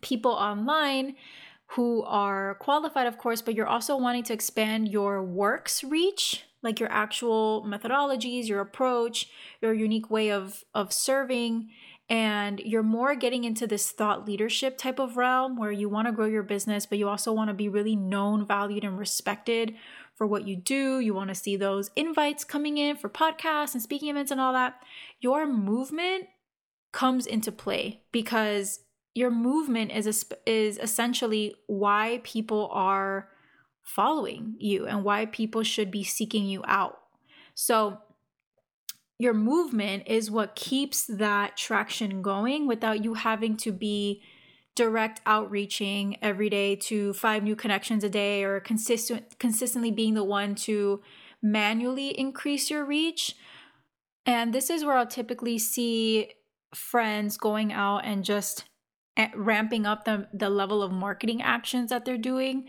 people 0.00 0.32
online 0.32 1.16
who 1.70 2.02
are 2.04 2.54
qualified, 2.56 3.06
of 3.06 3.18
course, 3.18 3.42
but 3.42 3.54
you're 3.54 3.66
also 3.66 3.96
wanting 3.96 4.22
to 4.22 4.32
expand 4.32 4.88
your 4.88 5.22
work's 5.22 5.82
reach, 5.82 6.44
like 6.62 6.78
your 6.78 6.90
actual 6.90 7.64
methodologies, 7.66 8.46
your 8.46 8.60
approach, 8.60 9.28
your 9.60 9.74
unique 9.74 10.10
way 10.10 10.30
of, 10.30 10.64
of 10.74 10.92
serving 10.92 11.70
and 12.08 12.60
you're 12.60 12.84
more 12.84 13.14
getting 13.16 13.44
into 13.44 13.66
this 13.66 13.90
thought 13.90 14.26
leadership 14.26 14.78
type 14.78 15.00
of 15.00 15.16
realm 15.16 15.56
where 15.56 15.72
you 15.72 15.88
want 15.88 16.06
to 16.06 16.12
grow 16.12 16.26
your 16.26 16.44
business, 16.44 16.86
but 16.86 16.98
you 16.98 17.08
also 17.08 17.32
want 17.32 17.48
to 17.48 17.54
be 17.54 17.68
really 17.68 17.96
known, 17.96 18.46
valued, 18.46 18.84
and 18.84 18.98
respected 18.98 19.74
for 20.14 20.26
what 20.26 20.46
you 20.46 20.56
do. 20.56 21.00
You 21.00 21.14
want 21.14 21.28
to 21.28 21.34
see 21.34 21.56
those 21.56 21.90
invites 21.96 22.44
coming 22.44 22.78
in 22.78 22.96
for 22.96 23.08
podcasts 23.08 23.74
and 23.74 23.82
speaking 23.82 24.08
events 24.08 24.30
and 24.30 24.40
all 24.40 24.52
that. 24.52 24.82
Your 25.20 25.46
movement 25.46 26.26
comes 26.92 27.26
into 27.26 27.50
play 27.50 28.02
because 28.12 28.80
your 29.14 29.30
movement 29.30 29.90
is 29.92 30.26
is 30.46 30.78
essentially 30.78 31.54
why 31.66 32.20
people 32.22 32.68
are 32.72 33.28
following 33.82 34.54
you 34.58 34.86
and 34.86 35.02
why 35.04 35.26
people 35.26 35.62
should 35.62 35.90
be 35.90 36.04
seeking 36.04 36.44
you 36.44 36.62
out. 36.66 36.98
So 37.54 37.98
your 39.18 39.34
movement 39.34 40.04
is 40.06 40.30
what 40.30 40.54
keeps 40.54 41.06
that 41.06 41.56
traction 41.56 42.22
going 42.22 42.66
without 42.66 43.02
you 43.02 43.14
having 43.14 43.56
to 43.58 43.72
be 43.72 44.22
direct 44.74 45.22
outreaching 45.24 46.18
every 46.20 46.50
day 46.50 46.76
to 46.76 47.14
five 47.14 47.42
new 47.42 47.56
connections 47.56 48.04
a 48.04 48.10
day 48.10 48.44
or 48.44 48.60
consistent 48.60 49.38
consistently 49.38 49.90
being 49.90 50.14
the 50.14 50.24
one 50.24 50.54
to 50.54 51.00
manually 51.42 52.08
increase 52.18 52.70
your 52.70 52.84
reach. 52.84 53.34
And 54.26 54.52
this 54.52 54.68
is 54.68 54.84
where 54.84 54.96
i'll 54.96 55.06
typically 55.06 55.58
see 55.58 56.30
friends 56.74 57.38
going 57.38 57.72
out 57.72 58.04
and 58.04 58.22
just 58.22 58.64
eh, 59.16 59.28
ramping 59.34 59.86
up 59.86 60.04
the, 60.04 60.28
the 60.34 60.50
level 60.50 60.82
of 60.82 60.92
marketing 60.92 61.40
actions 61.40 61.88
that 61.88 62.04
they're 62.04 62.18
doing 62.18 62.66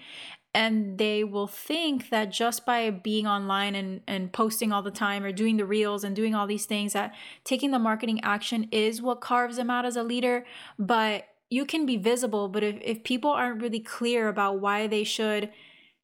and 0.57 0.97
they 0.97 1.23
will 1.23 1.45
think 1.45 2.09
that 2.09 2.31
just 2.31 2.65
by 2.65 2.89
being 2.89 3.27
online 3.27 3.75
and, 3.75 4.01
and 4.07 4.33
posting 4.33 4.71
all 4.71 4.81
the 4.81 4.89
time 4.89 5.23
or 5.23 5.31
doing 5.31 5.57
the 5.57 5.65
reels 5.65 6.03
and 6.03 6.15
doing 6.15 6.33
all 6.33 6.47
these 6.47 6.65
things 6.65 6.93
that 6.93 7.13
taking 7.43 7.69
the 7.69 7.77
marketing 7.77 8.19
action 8.23 8.67
is 8.71 8.99
what 8.99 9.21
carves 9.21 9.57
them 9.57 9.69
out 9.69 9.85
as 9.85 9.95
a 9.95 10.01
leader. 10.01 10.47
But 10.79 11.27
you 11.51 11.63
can 11.63 11.85
be 11.85 11.95
visible 11.95 12.49
but 12.49 12.63
if, 12.63 12.75
if 12.81 13.03
people 13.03 13.29
aren't 13.29 13.61
really 13.61 13.79
clear 13.79 14.27
about 14.27 14.59
why 14.59 14.87
they 14.87 15.03
should 15.03 15.51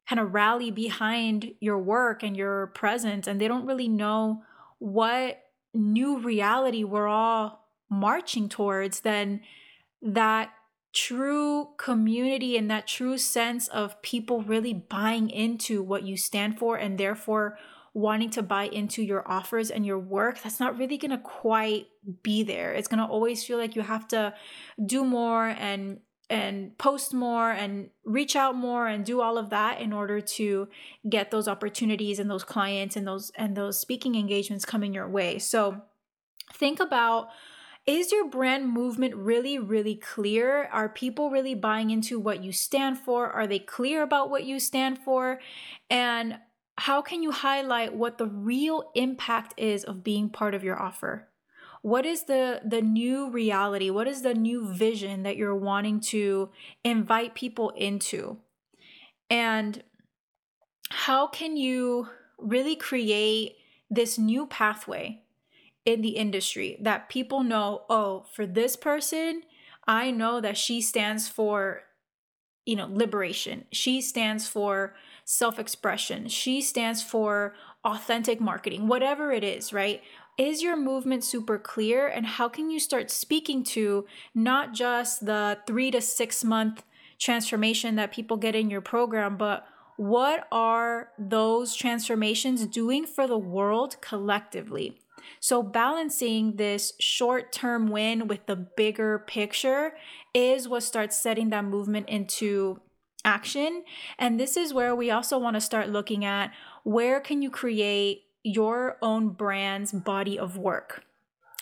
kind 0.08 0.20
of 0.20 0.32
rally 0.32 0.70
behind 0.70 1.52
your 1.58 1.78
work 1.78 2.22
and 2.22 2.36
your 2.36 2.68
presence 2.68 3.26
and 3.26 3.40
they 3.40 3.48
don't 3.48 3.66
really 3.66 3.88
know 3.88 4.40
what 4.78 5.42
new 5.74 6.18
reality 6.18 6.84
we're 6.84 7.08
all 7.08 7.66
marching 7.90 8.48
towards 8.48 9.00
then 9.00 9.40
that 10.00 10.50
true 10.94 11.68
community 11.76 12.56
and 12.56 12.70
that 12.70 12.86
true 12.86 13.18
sense 13.18 13.68
of 13.68 14.00
people 14.00 14.42
really 14.42 14.72
buying 14.72 15.28
into 15.28 15.82
what 15.82 16.04
you 16.04 16.16
stand 16.16 16.58
for 16.58 16.76
and 16.76 16.96
therefore 16.96 17.58
wanting 17.92 18.30
to 18.30 18.42
buy 18.42 18.64
into 18.64 19.02
your 19.02 19.28
offers 19.30 19.70
and 19.70 19.84
your 19.84 19.98
work, 19.98 20.40
that's 20.42 20.58
not 20.58 20.78
really 20.78 20.96
going 20.96 21.10
to 21.10 21.18
quite 21.18 21.86
be 22.22 22.42
there. 22.42 22.72
It's 22.72 22.88
going 22.88 22.98
to 22.98 23.06
always 23.06 23.44
feel 23.44 23.58
like 23.58 23.76
you 23.76 23.82
have 23.82 24.08
to 24.08 24.34
do 24.84 25.04
more 25.04 25.48
and 25.48 26.00
and 26.30 26.76
post 26.78 27.12
more 27.12 27.50
and 27.50 27.90
reach 28.04 28.34
out 28.34 28.56
more 28.56 28.86
and 28.86 29.04
do 29.04 29.20
all 29.20 29.36
of 29.36 29.50
that 29.50 29.80
in 29.80 29.92
order 29.92 30.22
to 30.22 30.66
get 31.08 31.30
those 31.30 31.46
opportunities 31.46 32.18
and 32.18 32.30
those 32.30 32.44
clients 32.44 32.96
and 32.96 33.06
those 33.06 33.30
and 33.36 33.56
those 33.56 33.78
speaking 33.78 34.14
engagements 34.14 34.64
coming 34.64 34.94
your 34.94 35.08
way. 35.08 35.38
So 35.38 35.82
think 36.54 36.80
about 36.80 37.28
is 37.86 38.12
your 38.12 38.28
brand 38.28 38.68
movement 38.70 39.14
really, 39.14 39.58
really 39.58 39.96
clear? 39.96 40.68
Are 40.72 40.88
people 40.88 41.30
really 41.30 41.54
buying 41.54 41.90
into 41.90 42.18
what 42.18 42.42
you 42.42 42.50
stand 42.50 42.98
for? 42.98 43.30
Are 43.30 43.46
they 43.46 43.58
clear 43.58 44.02
about 44.02 44.30
what 44.30 44.44
you 44.44 44.58
stand 44.58 44.98
for? 44.98 45.40
And 45.90 46.38
how 46.76 47.02
can 47.02 47.22
you 47.22 47.30
highlight 47.30 47.94
what 47.94 48.18
the 48.18 48.26
real 48.26 48.90
impact 48.94 49.54
is 49.58 49.84
of 49.84 50.02
being 50.02 50.30
part 50.30 50.54
of 50.54 50.64
your 50.64 50.80
offer? 50.80 51.28
What 51.82 52.06
is 52.06 52.24
the 52.24 52.62
the 52.64 52.80
new 52.80 53.30
reality? 53.30 53.90
What 53.90 54.08
is 54.08 54.22
the 54.22 54.32
new 54.32 54.72
vision 54.72 55.22
that 55.24 55.36
you're 55.36 55.54
wanting 55.54 56.00
to 56.08 56.50
invite 56.82 57.34
people 57.34 57.70
into? 57.70 58.38
And 59.28 59.82
how 60.88 61.26
can 61.26 61.58
you 61.58 62.08
really 62.38 62.76
create 62.76 63.56
this 63.90 64.18
new 64.18 64.46
pathway 64.46 65.23
in 65.84 66.00
the 66.00 66.10
industry 66.10 66.78
that 66.80 67.08
people 67.08 67.42
know, 67.42 67.82
oh, 67.90 68.24
for 68.32 68.46
this 68.46 68.76
person, 68.76 69.42
I 69.86 70.10
know 70.10 70.40
that 70.40 70.56
she 70.56 70.80
stands 70.80 71.28
for, 71.28 71.82
you 72.64 72.76
know, 72.76 72.88
liberation. 72.90 73.66
She 73.70 74.00
stands 74.00 74.48
for 74.48 74.94
self 75.24 75.58
expression. 75.58 76.28
She 76.28 76.60
stands 76.60 77.02
for 77.02 77.54
authentic 77.84 78.40
marketing, 78.40 78.86
whatever 78.86 79.30
it 79.30 79.44
is, 79.44 79.72
right? 79.72 80.02
Is 80.36 80.62
your 80.62 80.76
movement 80.76 81.22
super 81.22 81.58
clear? 81.58 82.08
And 82.08 82.26
how 82.26 82.48
can 82.48 82.70
you 82.70 82.80
start 82.80 83.10
speaking 83.10 83.62
to 83.64 84.06
not 84.34 84.72
just 84.72 85.26
the 85.26 85.58
three 85.66 85.90
to 85.90 86.00
six 86.00 86.42
month 86.42 86.82
transformation 87.18 87.94
that 87.96 88.12
people 88.12 88.36
get 88.36 88.56
in 88.56 88.70
your 88.70 88.80
program, 88.80 89.36
but 89.36 89.66
what 89.96 90.48
are 90.50 91.10
those 91.18 91.76
transformations 91.76 92.66
doing 92.66 93.06
for 93.06 93.28
the 93.28 93.38
world 93.38 94.00
collectively? 94.00 94.98
So, 95.40 95.62
balancing 95.62 96.56
this 96.56 96.92
short 97.00 97.52
term 97.52 97.88
win 97.88 98.28
with 98.28 98.46
the 98.46 98.56
bigger 98.56 99.18
picture 99.18 99.94
is 100.32 100.68
what 100.68 100.82
starts 100.82 101.18
setting 101.18 101.50
that 101.50 101.64
movement 101.64 102.08
into 102.08 102.80
action. 103.24 103.84
And 104.18 104.38
this 104.38 104.56
is 104.56 104.74
where 104.74 104.94
we 104.94 105.10
also 105.10 105.38
want 105.38 105.54
to 105.54 105.60
start 105.60 105.88
looking 105.88 106.24
at 106.24 106.52
where 106.82 107.20
can 107.20 107.42
you 107.42 107.50
create 107.50 108.22
your 108.42 108.98
own 109.00 109.30
brand's 109.30 109.92
body 109.92 110.38
of 110.38 110.58
work. 110.58 111.04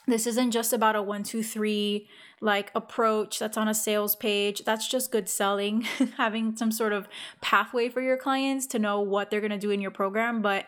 This 0.09 0.27
isn't 0.27 0.51
just 0.51 0.73
about 0.73 0.97
a 0.97 1.03
one, 1.03 1.23
two, 1.23 1.45
three 1.45 2.09
like 2.41 2.73
approach 2.75 3.39
that's 3.39 3.57
on 3.57 3.69
a 3.69 3.75
sales 3.75 4.17
page. 4.17 4.65
That's 4.65 4.89
just 4.89 5.13
good 5.13 5.29
selling, 5.29 5.83
having 6.17 6.57
some 6.57 6.73
sort 6.73 6.93
of 6.93 7.09
pathway 7.41 7.89
for 7.89 8.01
your 8.01 8.17
clients 8.17 8.67
to 8.69 8.81
know 8.81 9.01
what 9.01 9.31
they're 9.31 9.41
going 9.41 9.53
to 9.53 9.59
do 9.59 9.71
in 9.71 9.81
your 9.81 9.93
program. 9.93 10.43
But 10.43 10.67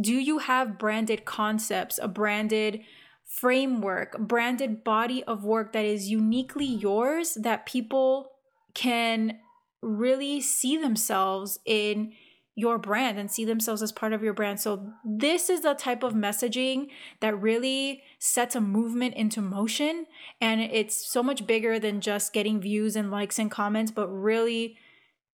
do 0.00 0.14
you 0.14 0.38
have 0.38 0.78
branded 0.78 1.24
concepts, 1.24 1.98
a 2.02 2.08
branded 2.08 2.80
framework, 3.24 4.18
branded 4.18 4.84
body 4.84 5.24
of 5.24 5.44
work 5.44 5.72
that 5.72 5.84
is 5.84 6.08
uniquely 6.08 6.66
yours 6.66 7.34
that 7.34 7.66
people 7.66 8.32
can 8.74 9.38
really 9.82 10.40
see 10.40 10.76
themselves 10.76 11.58
in 11.64 12.12
your 12.58 12.78
brand 12.78 13.18
and 13.18 13.30
see 13.30 13.44
themselves 13.44 13.82
as 13.82 13.92
part 13.92 14.14
of 14.14 14.22
your 14.22 14.32
brand. 14.32 14.58
So, 14.58 14.90
this 15.04 15.50
is 15.50 15.60
the 15.60 15.74
type 15.74 16.02
of 16.02 16.14
messaging 16.14 16.88
that 17.20 17.40
really 17.40 18.02
sets 18.18 18.56
a 18.56 18.60
movement 18.62 19.14
into 19.14 19.42
motion. 19.42 20.06
And 20.40 20.62
it's 20.62 21.06
so 21.06 21.22
much 21.22 21.46
bigger 21.46 21.78
than 21.78 22.00
just 22.00 22.32
getting 22.32 22.60
views 22.60 22.96
and 22.96 23.10
likes 23.10 23.38
and 23.38 23.50
comments, 23.50 23.90
but 23.90 24.08
really 24.08 24.78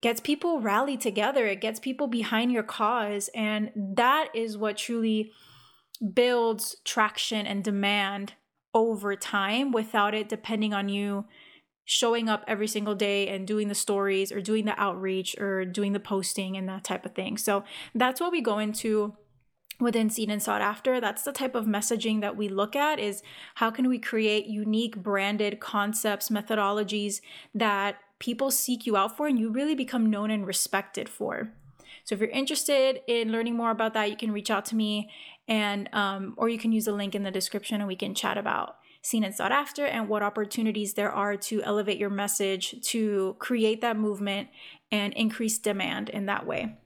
gets 0.03 0.21
people 0.21 0.61
rallied 0.61 1.01
together, 1.01 1.47
it 1.47 1.61
gets 1.61 1.81
people 1.81 2.09
behind 2.09 2.53
your 2.53 2.65
cause. 2.65 3.31
And 3.35 3.71
that 3.77 4.29
is 4.35 4.59
what 4.59 4.77
truly 4.77 5.33
builds 6.13 6.77
traction 6.85 7.47
and 7.47 7.63
demand 7.63 8.35
over 8.75 9.15
time 9.15 9.71
without 9.71 10.15
it 10.15 10.29
depending 10.29 10.75
on 10.75 10.89
you 10.89 11.25
showing 11.85 12.29
up 12.29 12.45
every 12.47 12.67
single 12.67 12.95
day 12.95 13.29
and 13.29 13.47
doing 13.47 13.69
the 13.69 13.75
stories 13.75 14.33
or 14.33 14.41
doing 14.41 14.65
the 14.65 14.81
outreach 14.81 15.37
or 15.39 15.65
doing 15.65 15.93
the 15.93 16.01
posting 16.01 16.57
and 16.57 16.69
that 16.69 16.85
type 16.85 17.05
of 17.05 17.15
thing. 17.15 17.37
So 17.37 17.65
that's 17.95 18.21
what 18.21 18.33
we 18.33 18.41
go 18.41 18.59
into 18.59 19.15
within 19.81 20.09
seen 20.09 20.31
and 20.31 20.43
sought 20.43 20.61
after 20.61 21.01
that's 21.01 21.23
the 21.23 21.33
type 21.33 21.55
of 21.55 21.67
messaging 21.67 22.21
that 22.21 22.37
we 22.37 22.49
look 22.49 22.77
at 22.77 23.01
is 23.01 23.23
how 23.57 23.71
can 23.71 23.89
we 23.89 23.99
create 23.99 24.47
unique 24.47 24.97
branded 24.97 25.59
concepts 25.59 26.29
methodologies 26.29 27.21
that 27.55 27.97
people 28.23 28.53
seek 28.53 28.87
you 28.87 28.97
out 28.97 29.17
for 29.17 29.27
and 29.27 29.37
you 29.37 29.51
really 29.51 29.75
become 29.75 30.09
known 30.09 30.31
and 30.31 30.47
respected 30.47 31.09
for. 31.09 31.53
So 32.05 32.15
if 32.15 32.21
you're 32.21 32.31
interested 32.31 33.01
in 33.09 33.33
learning 33.33 33.57
more 33.57 33.73
about 33.73 33.95
that 33.95 34.11
you 34.11 34.17
can 34.17 34.31
reach 34.31 34.49
out 34.49 34.65
to 34.67 34.77
me 34.77 35.11
and 35.49 35.89
um, 35.93 36.35
or 36.37 36.49
you 36.49 36.57
can 36.57 36.71
use 36.71 36.85
the 36.85 36.93
link 36.93 37.17
in 37.17 37.25
the 37.25 37.33
description 37.33 37.81
and 37.81 37.89
we 37.89 37.97
can 37.97 38.15
chat 38.15 38.39
about 38.39 38.77
seen 39.03 39.25
and 39.25 39.35
sought 39.35 39.51
after 39.51 39.85
and 39.85 40.09
what 40.09 40.23
opportunities 40.23 40.95
there 40.95 41.11
are 41.11 41.37
to 41.37 41.61
elevate 41.65 41.99
your 41.99 42.11
message 42.11 42.81
to 42.83 43.35
create 43.41 43.81
that 43.81 43.97
movement 43.97 44.49
and 44.93 45.13
increase 45.15 45.59
demand 45.59 46.09
in 46.09 46.27
that 46.27 46.47
way. 46.47 46.77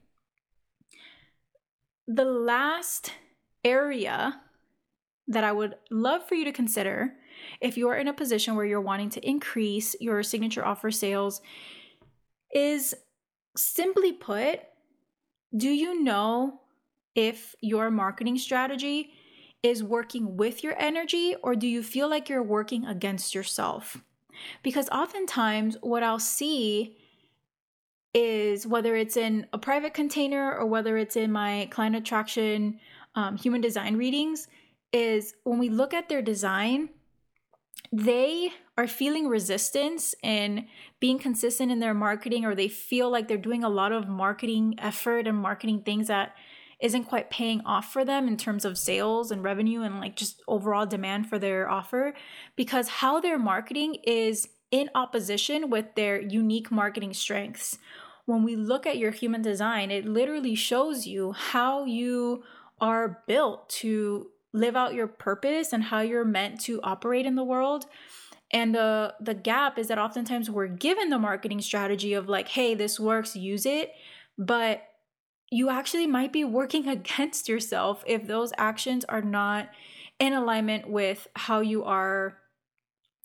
The 2.09 2.25
last 2.25 3.13
area 3.63 4.41
that 5.29 5.45
I 5.45 5.53
would 5.53 5.75
love 5.91 6.27
for 6.27 6.35
you 6.35 6.47
to 6.47 6.53
consider 6.53 7.13
if 7.61 7.77
you're 7.77 7.97
in 7.97 8.09
a 8.09 8.13
position 8.13 8.55
where 8.55 8.65
you're 8.65 8.81
wanting 8.81 9.11
to 9.11 9.29
increase 9.29 9.97
your 10.01 10.23
signature 10.23 10.65
offer 10.65 10.91
sales 10.91 11.41
is 12.55 12.95
simply 13.57 14.13
put, 14.13 14.61
do 15.57 15.69
you 15.69 16.03
know 16.03 16.61
if 17.15 17.55
your 17.61 17.91
marketing 17.91 18.39
strategy 18.39 19.11
is 19.63 19.83
working 19.83 20.37
with 20.37 20.63
your 20.63 20.75
energy 20.79 21.35
or 21.43 21.55
do 21.55 21.67
you 21.67 21.83
feel 21.83 22.09
like 22.09 22.29
you're 22.29 22.43
working 22.43 22.87
against 22.87 23.35
yourself? 23.35 24.03
Because 24.63 24.89
oftentimes, 24.91 25.77
what 25.81 26.03
I'll 26.03 26.19
see 26.19 26.99
is 28.13 28.67
whether 28.67 28.97
it's 28.97 29.17
in 29.17 29.47
a 29.53 29.59
private 29.59 29.95
container 29.95 30.55
or 30.55 30.67
whether 30.67 30.97
it's 30.97 31.17
in 31.17 31.33
my 31.33 31.69
client 31.71 31.97
attraction 31.97 32.79
um, 33.15 33.37
human 33.37 33.61
design 33.61 33.97
readings 33.97 34.49
is 34.93 35.35
when 35.45 35.59
we 35.59 35.69
look 35.69 35.93
at 35.93 36.09
their 36.09 36.23
design 36.23 36.89
they 37.93 38.53
are 38.77 38.87
feeling 38.87 39.29
resistance 39.29 40.15
in 40.23 40.67
being 41.01 41.19
consistent 41.19 41.71
in 41.71 41.81
their 41.81 41.95
marketing 41.95 42.45
or 42.45 42.55
they 42.55 42.69
feel 42.69 43.11
like 43.11 43.29
they're 43.29 43.39
doing 43.39 43.65
a 43.65 43.69
lot 43.69 43.93
of 43.93 44.09
marketing 44.09 44.75
effort 44.79 45.27
and 45.27 45.39
marketing 45.39 45.83
things 45.83 46.09
that 46.09 46.35
isn't 46.81 47.05
quite 47.05 47.31
paying 47.31 47.63
off 47.63 47.91
for 47.91 48.05
them 48.05 48.29
in 48.29 48.37
terms 48.37 48.65
of 48.65 48.77
sales 48.77 49.31
and 49.31 49.43
revenue 49.43 49.83
and 49.83 49.99
like 49.99 50.15
just 50.15 50.43
overall 50.47 50.85
demand 50.85 51.27
for 51.27 51.39
their 51.39 51.71
offer 51.71 52.15
because 52.55 52.89
how 52.89 53.19
they're 53.19 53.39
marketing 53.39 53.97
is 54.05 54.49
in 54.71 54.91
opposition 54.95 55.71
with 55.71 55.95
their 55.95 56.21
unique 56.21 56.71
marketing 56.71 57.15
strengths. 57.15 57.79
When 58.27 58.43
we 58.43 58.57
look 58.57 58.87
at 58.87 58.99
your 58.99 59.13
human 59.13 59.41
design, 59.41 59.91
it 59.91 60.05
literally 60.05 60.55
shows 60.55 61.07
you 61.07 61.33
how 61.33 61.85
you 61.85 62.43
are 62.81 63.23
built 63.27 63.69
to 63.69 64.31
live 64.57 64.75
out 64.75 64.95
your 64.95 65.07
purpose 65.07 65.73
and 65.73 65.85
how 65.85 66.01
you're 66.01 66.25
meant 66.25 66.61
to 66.63 66.81
operate 66.83 67.27
in 67.27 67.35
the 67.35 67.45
world. 67.45 67.87
And 68.51 68.75
the 68.75 69.15
the 69.21 69.35
gap 69.35 69.79
is 69.79 69.89
that 69.89 69.99
oftentimes 69.99 70.51
we're 70.51 70.69
given 70.69 71.11
the 71.11 71.19
marketing 71.19 71.61
strategy 71.61 72.15
of 72.15 72.29
like, 72.29 72.49
hey, 72.49 72.75
this 72.75 72.99
works, 72.99 73.37
use 73.37 73.67
it, 73.67 73.93
but 74.39 74.83
you 75.51 75.69
actually 75.69 76.07
might 76.07 76.33
be 76.33 76.45
working 76.45 76.89
against 76.97 77.49
yourself 77.49 78.03
if 78.07 78.27
those 78.27 78.53
actions 78.57 79.05
are 79.05 79.23
not 79.23 79.69
in 80.19 80.33
alignment 80.33 80.89
with 80.89 81.29
how 81.37 81.61
you 81.61 81.85
are 81.85 82.39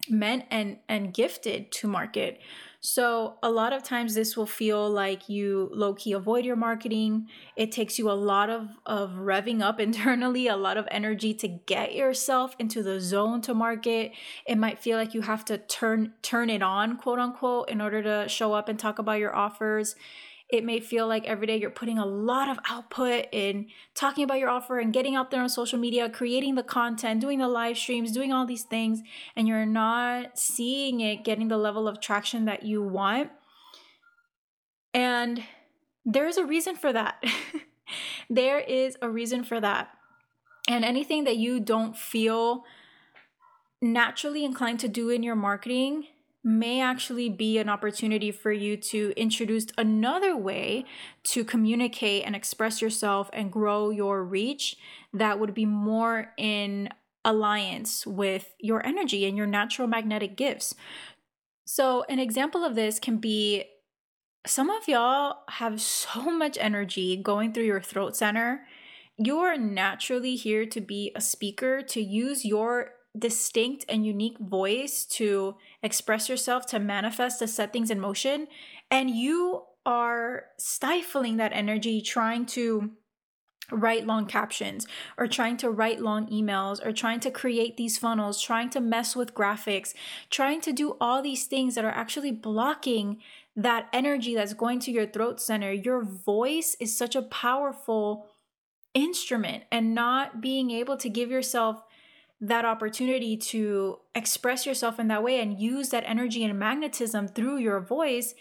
meant 0.10 0.46
and 0.50 0.78
and 0.90 1.14
gifted 1.14 1.72
to 1.72 1.88
market. 1.88 2.40
So, 2.84 3.38
a 3.44 3.52
lot 3.52 3.74
of 3.74 3.84
times 3.84 4.16
this 4.16 4.36
will 4.36 4.48
feel 4.48 4.90
like 4.90 5.30
you 5.30 5.70
low 5.72 5.94
key 5.94 6.14
avoid 6.14 6.46
your 6.46 6.56
marketing. 6.56 7.28
It 7.56 7.72
takes 7.72 8.00
you 8.00 8.10
a 8.10 8.14
lot 8.14 8.50
of, 8.50 8.70
of 8.88 9.12
revving 9.12 9.62
up 9.62 9.80
internally, 9.88 10.48
a 10.48 10.58
lot 10.58 10.78
of 10.78 10.88
energy 10.90 11.36
to 11.36 11.48
get 11.48 11.94
yourself 11.94 12.56
into 12.58 12.82
the 12.82 13.00
zone 13.00 13.40
to 13.42 13.54
market. 13.54 14.14
It 14.48 14.58
might 14.58 14.80
feel 14.80 14.98
like 14.98 15.14
you 15.14 15.22
have 15.22 15.46
to 15.46 15.60
turn 15.60 16.14
turn 16.24 16.50
it 16.50 16.64
on, 16.64 16.98
quote 16.98 17.20
unquote, 17.20 17.70
in 17.70 17.82
order 17.82 18.02
to 18.02 18.28
show 18.28 18.54
up 18.54 18.68
and 18.68 18.80
talk 18.80 18.98
about 18.98 19.20
your 19.20 19.36
offers 19.36 19.96
it 20.52 20.66
may 20.66 20.80
feel 20.80 21.08
like 21.08 21.26
every 21.26 21.48
day 21.48 21.58
you're 21.58 21.70
putting 21.70 21.98
a 21.98 22.06
lot 22.06 22.50
of 22.50 22.60
output 22.70 23.26
in 23.32 23.68
talking 23.96 24.24
about 24.24 24.40
your 24.40 24.50
offer 24.50 24.80
and 24.80 24.92
getting 24.92 25.16
out 25.16 25.32
there 25.32 25.42
on 25.42 25.50
social 25.50 25.80
media, 25.80 26.10
creating 26.10 26.56
the 26.56 26.64
content, 26.64 27.22
doing 27.22 27.40
the 27.40 27.48
live 27.48 27.78
streams, 27.78 28.12
doing 28.12 28.34
all 28.34 28.46
these 28.46 28.64
things, 28.64 29.02
and 29.36 29.48
you're 29.48 29.66
not 29.66 30.38
seeing 30.38 31.00
it 31.00 31.24
getting 31.24 31.48
the 31.48 31.58
level 31.58 31.88
of 31.88 32.02
traction 32.02 32.46
that 32.46 32.64
you 32.64 32.84
want. 32.84 33.32
And 34.94 35.44
there's 36.06 36.38
a 36.38 36.46
reason 36.46 36.76
for 36.76 36.92
that. 36.92 37.24
there 38.30 38.60
is 38.60 38.98
a 39.02 39.10
reason 39.10 39.44
for 39.44 39.60
that. 39.62 39.90
And 40.68 40.84
anything 40.84 41.24
that 41.24 41.38
you 41.38 41.60
don't 41.60 41.96
feel 41.96 42.66
naturally 43.82 44.46
inclined 44.46 44.80
to 44.82 44.88
do 44.88 45.10
in 45.10 45.24
your 45.24 45.36
marketing, 45.36 46.08
may 46.44 46.82
actually 46.82 47.30
be 47.30 47.60
an 47.60 47.70
opportunity 47.70 48.32
for 48.32 48.52
you 48.52 48.76
to 48.76 49.14
introduce 49.16 49.68
another 49.78 50.36
way 50.36 50.86
to 51.24 51.44
communicate 51.44 52.24
and 52.26 52.36
express 52.36 52.82
yourself 52.82 53.30
and 53.32 53.52
grow 53.52 53.92
your 53.92 54.24
reach 54.24 54.76
that 55.14 55.40
would 55.40 55.54
be 55.54 55.66
more 55.66 56.34
in 56.38 56.90
alliance 57.24 58.08
with 58.08 58.56
your 58.60 58.84
energy 58.86 59.26
and 59.26 59.38
your 59.38 59.46
natural 59.46 59.88
magnetic 59.88 60.36
gifts. 60.36 60.74
So, 61.66 62.04
an 62.10 62.20
example 62.20 62.64
of 62.64 62.76
this 62.76 63.00
can 63.00 63.18
be 63.18 63.66
some 64.46 64.70
of 64.70 64.88
y'all 64.88 65.44
have 65.50 65.80
so 65.80 66.22
much 66.32 66.58
energy 66.60 67.16
going 67.18 67.54
through 67.54 67.66
your 67.66 67.82
throat 67.82 68.16
center. 68.16 68.66
You're 69.18 69.58
naturally 69.58 70.36
here 70.36 70.66
to 70.66 70.82
be 70.82 71.12
a 71.16 71.22
speaker, 71.22 71.84
to 71.84 72.02
use 72.02 72.44
your 72.44 72.94
distinct 73.18 73.86
and 73.90 74.06
unique 74.06 74.38
voice 74.40 75.06
to 75.06 75.56
express 75.84 76.30
yourself, 76.30 76.66
to 76.68 76.80
manifest, 76.80 77.40
to 77.40 77.48
set 77.48 77.74
things 77.74 77.92
in 77.92 78.00
motion. 78.00 78.48
And 78.90 79.10
you 79.10 79.64
are 79.86 80.46
stifling 80.58 81.38
that 81.38 81.52
energy 81.54 82.02
trying 82.02 82.46
to 82.46 82.92
write 83.72 84.06
long 84.06 84.26
captions 84.26 84.86
or 85.18 85.28
trying 85.28 85.56
to 85.58 85.70
write 85.70 86.02
long 86.02 86.28
emails 86.28 86.86
or 86.86 86.92
trying 86.92 87.20
to 87.22 87.32
create 87.32 87.78
these 87.78 87.98
funnels, 87.98 88.42
trying 88.42 88.70
to 88.70 88.82
mess 88.82 89.16
with 89.16 89.34
graphics, 89.34 89.94
trying 90.30 90.60
to 90.62 90.74
do 90.74 90.98
all 91.00 91.22
these 91.22 91.46
things 91.46 91.76
that 91.76 91.86
are 91.86 91.92
actually 91.92 92.32
blocking 92.32 93.18
that 93.56 93.88
energy 93.92 94.36
that's 94.36 94.54
going 94.54 94.80
to 94.80 94.92
your 94.92 95.06
throat 95.06 95.42
center. 95.42 95.72
Your 95.72 96.04
voice 96.04 96.76
is 96.80 96.98
such 96.98 97.16
a 97.16 97.22
powerful 97.22 98.28
instrument, 98.94 99.64
and 99.72 99.96
not 99.96 100.42
being 100.42 100.70
able 100.70 100.98
to 100.98 101.10
give 101.10 101.32
yourself 101.32 101.82
that 102.42 102.66
opportunity 102.66 103.38
to 103.38 104.00
express 104.16 104.66
yourself 104.66 105.00
in 105.00 105.08
that 105.08 105.24
way 105.24 105.40
and 105.40 105.60
use 105.60 105.90
that 105.90 106.04
energy 106.08 106.44
and 106.44 106.58
magnetism 106.58 107.28
through 107.28 107.58
your 107.58 107.80
voice 107.80 108.34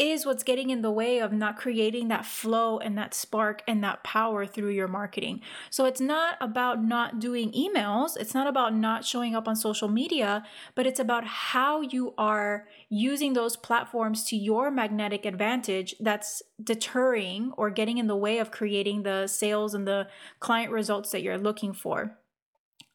is 0.00 0.24
what's 0.24 0.42
getting 0.42 0.70
in 0.70 0.80
the 0.80 0.90
way 0.90 1.18
of 1.18 1.30
not 1.30 1.58
creating 1.58 2.08
that 2.08 2.24
flow 2.24 2.78
and 2.78 2.96
that 2.96 3.12
spark 3.12 3.62
and 3.68 3.84
that 3.84 4.02
power 4.02 4.46
through 4.46 4.70
your 4.70 4.88
marketing. 4.88 5.42
So 5.68 5.84
it's 5.84 6.00
not 6.00 6.36
about 6.40 6.82
not 6.82 7.18
doing 7.20 7.52
emails, 7.52 8.16
it's 8.16 8.32
not 8.32 8.46
about 8.46 8.74
not 8.74 9.04
showing 9.04 9.34
up 9.34 9.46
on 9.46 9.56
social 9.56 9.88
media, 9.88 10.42
but 10.74 10.86
it's 10.86 10.98
about 10.98 11.26
how 11.26 11.82
you 11.82 12.14
are 12.16 12.66
using 12.88 13.34
those 13.34 13.56
platforms 13.56 14.24
to 14.24 14.36
your 14.36 14.70
magnetic 14.70 15.26
advantage 15.26 15.94
that's 16.00 16.42
deterring 16.64 17.52
or 17.58 17.68
getting 17.68 17.98
in 17.98 18.06
the 18.06 18.16
way 18.16 18.38
of 18.38 18.50
creating 18.50 19.02
the 19.02 19.26
sales 19.26 19.74
and 19.74 19.86
the 19.86 20.08
client 20.38 20.72
results 20.72 21.10
that 21.10 21.22
you're 21.22 21.36
looking 21.36 21.74
for. 21.74 22.16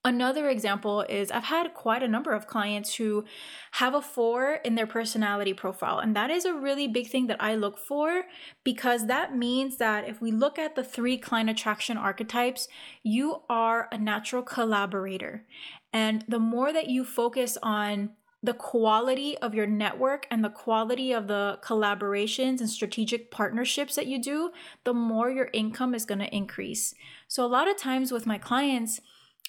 Another 0.05 0.47
example 0.49 1.01
is 1.01 1.31
I've 1.31 1.45
had 1.45 1.73
quite 1.73 2.03
a 2.03 2.07
number 2.07 2.31
of 2.31 2.45
clients 2.45 2.93
who 2.93 3.25
have 3.71 3.95
a 3.95 4.01
four 4.03 4.59
in 4.63 4.75
their 4.75 4.85
personality 4.85 5.51
profile. 5.51 5.97
And 5.97 6.15
that 6.15 6.29
is 6.29 6.45
a 6.45 6.53
really 6.53 6.87
big 6.87 7.07
thing 7.07 7.25
that 7.25 7.41
I 7.41 7.55
look 7.55 7.79
for 7.79 8.25
because 8.63 9.07
that 9.07 9.35
means 9.35 9.77
that 9.77 10.07
if 10.07 10.21
we 10.21 10.31
look 10.31 10.59
at 10.59 10.75
the 10.75 10.83
three 10.83 11.17
client 11.17 11.49
attraction 11.49 11.97
archetypes, 11.97 12.67
you 13.01 13.41
are 13.49 13.89
a 13.91 13.97
natural 13.97 14.43
collaborator. 14.43 15.43
And 15.91 16.23
the 16.27 16.39
more 16.39 16.71
that 16.71 16.87
you 16.87 17.03
focus 17.03 17.57
on 17.63 18.11
the 18.43 18.53
quality 18.53 19.35
of 19.39 19.55
your 19.55 19.65
network 19.65 20.27
and 20.29 20.43
the 20.43 20.49
quality 20.49 21.13
of 21.13 21.27
the 21.27 21.57
collaborations 21.63 22.59
and 22.59 22.69
strategic 22.69 23.31
partnerships 23.31 23.95
that 23.95 24.05
you 24.05 24.21
do, 24.21 24.51
the 24.83 24.93
more 24.93 25.31
your 25.31 25.49
income 25.51 25.95
is 25.95 26.05
going 26.05 26.19
to 26.19 26.35
increase. 26.35 26.93
So, 27.27 27.43
a 27.43 27.47
lot 27.47 27.67
of 27.67 27.75
times 27.75 28.11
with 28.11 28.27
my 28.27 28.37
clients, 28.37 29.01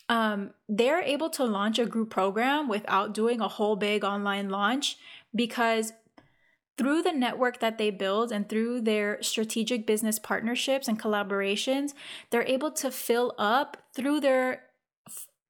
um, 0.08 0.50
they're 0.68 1.00
able 1.00 1.30
to 1.30 1.44
launch 1.44 1.78
a 1.78 1.86
group 1.86 2.10
program 2.10 2.68
without 2.68 3.12
doing 3.12 3.40
a 3.40 3.48
whole 3.48 3.76
big 3.76 4.04
online 4.04 4.48
launch 4.48 4.96
because 5.34 5.92
through 6.78 7.02
the 7.02 7.12
network 7.12 7.60
that 7.60 7.78
they 7.78 7.90
build 7.90 8.30
and 8.30 8.48
through 8.48 8.82
their 8.82 9.20
strategic 9.22 9.86
business 9.86 10.18
partnerships 10.18 10.88
and 10.88 11.00
collaborations, 11.00 11.94
they're 12.30 12.42
able 12.42 12.70
to 12.70 12.90
fill 12.90 13.34
up 13.38 13.78
through 13.94 14.20
their, 14.20 14.64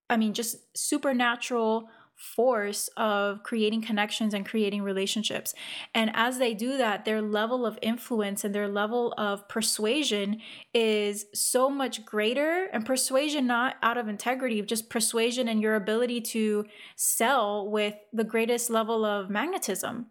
I 0.09 0.17
mean, 0.17 0.35
just 0.35 0.57
supernatural 0.77 1.89
force 2.17 2.89
of 2.97 3.43
creating 3.43 3.83
connections 3.83 4.33
and 4.33 4.47
creating 4.47 4.83
relationships. 4.83 5.55
And 5.95 6.11
as 6.15 6.39
they 6.39 6.55
do 6.55 6.79
that, 6.79 7.05
their 7.05 7.21
level 7.21 7.67
of 7.67 7.79
influence 7.83 8.43
and 8.43 8.55
their 8.55 8.69
level 8.69 9.13
of 9.19 9.47
persuasion 9.49 10.41
is 10.73 11.27
so 11.35 11.69
much 11.69 12.07
greater. 12.07 12.69
And 12.73 12.87
persuasion, 12.87 13.47
not 13.47 13.77
out 13.83 13.99
of 13.99 14.09
integrity, 14.09 14.63
just 14.63 14.89
persuasion 14.89 15.47
and 15.47 15.61
your 15.61 15.75
ability 15.75 16.23
to 16.23 16.65
sell 16.97 17.71
with 17.71 17.95
the 18.13 18.25
greatest 18.25 18.71
level 18.71 19.05
of 19.05 19.29
magnetism. 19.29 20.07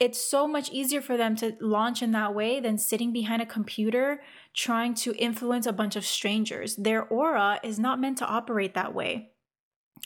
It's 0.00 0.20
so 0.20 0.48
much 0.48 0.70
easier 0.70 1.02
for 1.02 1.16
them 1.16 1.36
to 1.36 1.56
launch 1.60 2.02
in 2.02 2.10
that 2.12 2.34
way 2.34 2.58
than 2.58 2.78
sitting 2.78 3.12
behind 3.12 3.42
a 3.42 3.46
computer 3.46 4.22
trying 4.54 4.94
to 4.94 5.14
influence 5.14 5.66
a 5.66 5.72
bunch 5.72 5.94
of 5.94 6.06
strangers. 6.06 6.74
Their 6.76 7.04
aura 7.04 7.60
is 7.62 7.78
not 7.78 8.00
meant 8.00 8.18
to 8.18 8.26
operate 8.26 8.74
that 8.74 8.94
way 8.94 9.30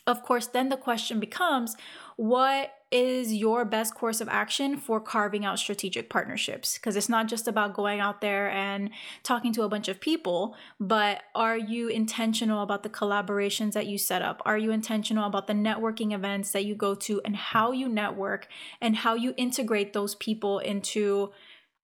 of 0.07 0.23
course, 0.23 0.47
then 0.47 0.69
the 0.69 0.77
question 0.77 1.19
becomes 1.21 1.77
what 2.17 2.73
is 2.91 3.35
your 3.35 3.65
best 3.65 3.93
course 3.95 4.21
of 4.21 4.29
action 4.29 4.77
for 4.77 5.01
carving 5.01 5.45
out 5.45 5.59
strategic 5.59 6.09
partnerships? 6.09 6.79
Because 6.79 6.95
it's 6.95 7.09
not 7.09 7.27
just 7.27 7.49
about 7.49 7.75
going 7.75 7.99
out 7.99 8.21
there 8.21 8.49
and 8.51 8.91
talking 9.25 9.53
to 9.55 9.63
a 9.63 9.69
bunch 9.69 9.89
of 9.89 10.01
people, 10.01 10.55
but 10.79 11.23
are 11.35 11.59
you 11.59 11.89
intentional 11.89 12.63
about 12.63 12.85
the 12.85 12.89
collaborations 12.89 13.73
that 13.73 13.87
you 13.87 13.99
set 13.99 14.23
up? 14.23 14.41
Are 14.45 14.57
you 14.57 14.71
intentional 14.71 15.27
about 15.27 15.49
the 15.49 15.55
networking 15.55 16.13
events 16.13 16.53
that 16.53 16.65
you 16.65 16.77
go 16.77 16.95
to 16.95 17.21
and 17.25 17.35
how 17.35 17.73
you 17.73 17.89
network 17.89 18.47
and 18.81 18.95
how 18.95 19.15
you 19.15 19.35
integrate 19.37 19.93
those 19.93 20.15
people 20.15 20.61
into 20.61 21.33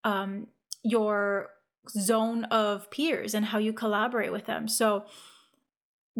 um, 0.05 0.47
your 0.85 1.51
zone 1.89 2.45
of 2.45 2.89
peers 2.91 3.35
and 3.35 3.47
how 3.47 3.59
you 3.59 3.73
collaborate 3.73 4.31
with 4.31 4.47
them? 4.47 4.69
So, 4.69 5.07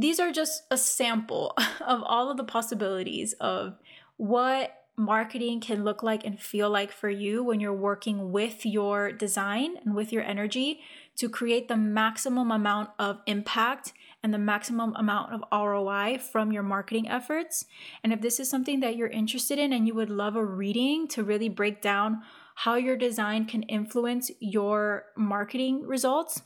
these 0.01 0.19
are 0.19 0.33
just 0.33 0.63
a 0.71 0.77
sample 0.77 1.55
of 1.87 2.03
all 2.05 2.31
of 2.31 2.37
the 2.37 2.45
possibilities 2.45 3.33
of 3.35 3.79
what 4.17 4.77
marketing 4.97 5.61
can 5.61 5.83
look 5.83 6.03
like 6.03 6.25
and 6.25 6.39
feel 6.39 6.69
like 6.69 6.93
for 6.93 7.09
you 7.09 7.43
when 7.43 7.59
you're 7.59 7.73
working 7.73 8.33
with 8.33 8.67
your 8.67 9.11
design 9.11 9.77
and 9.85 9.95
with 9.95 10.13
your 10.13 10.23
energy 10.23 10.81
to 11.17 11.29
create 11.29 11.69
the 11.69 11.77
maximum 11.77 12.51
amount 12.51 12.91
of 12.99 13.19
impact 13.27 13.93
and 14.23 14.35
the 14.35 14.39
maximum 14.39 14.95
amount 14.97 15.33
of 15.33 15.43
ROI 15.51 16.19
from 16.19 16.53
your 16.53 16.63
marketing 16.63 17.09
efforts. 17.09 17.65
And 18.05 18.13
if 18.13 18.21
this 18.21 18.39
is 18.39 18.51
something 18.51 18.81
that 18.81 18.97
you're 18.97 19.09
interested 19.09 19.59
in 19.59 19.73
and 19.73 19.87
you 19.87 19.95
would 19.95 20.11
love 20.11 20.37
a 20.37 20.45
reading 20.45 21.09
to 21.09 21.25
really 21.25 21.49
break 21.49 21.81
down 21.81 22.21
how 22.57 22.75
your 22.75 22.97
design 22.97 23.47
can 23.47 23.63
influence 23.63 24.31
your 24.39 25.07
marketing 25.17 25.83
results, 25.87 26.43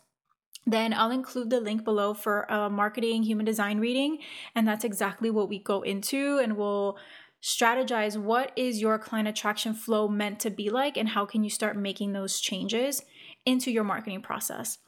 then 0.67 0.95
I'll 0.95 1.11
include 1.11 1.51
the 1.51 1.61
link 1.61 1.85
below 1.85 2.15
for 2.15 2.43
a 2.49 2.71
marketing 2.71 3.23
human 3.23 3.45
design 3.45 3.81
reading. 3.81 4.19
And 4.55 4.67
that's 4.67 4.85
exactly 4.85 5.31
what 5.31 5.49
we 5.49 5.59
go 5.59 5.83
into. 5.83 6.39
And 6.43 6.57
we'll 6.57 6.97
strategize 7.43 8.17
what 8.17 8.53
is 8.57 8.81
your 8.81 8.99
client 8.99 9.29
attraction 9.29 9.75
flow 9.75 10.09
meant 10.09 10.41
to 10.41 10.51
be 10.51 10.71
like 10.71 10.97
and 10.97 11.11
how 11.11 11.27
can 11.27 11.45
you 11.45 11.51
start 11.51 11.77
making 11.77 12.13
those 12.13 12.41
changes 12.41 13.03
into 13.45 13.71
your 13.71 13.85
marketing 13.85 14.23
process. 14.23 14.79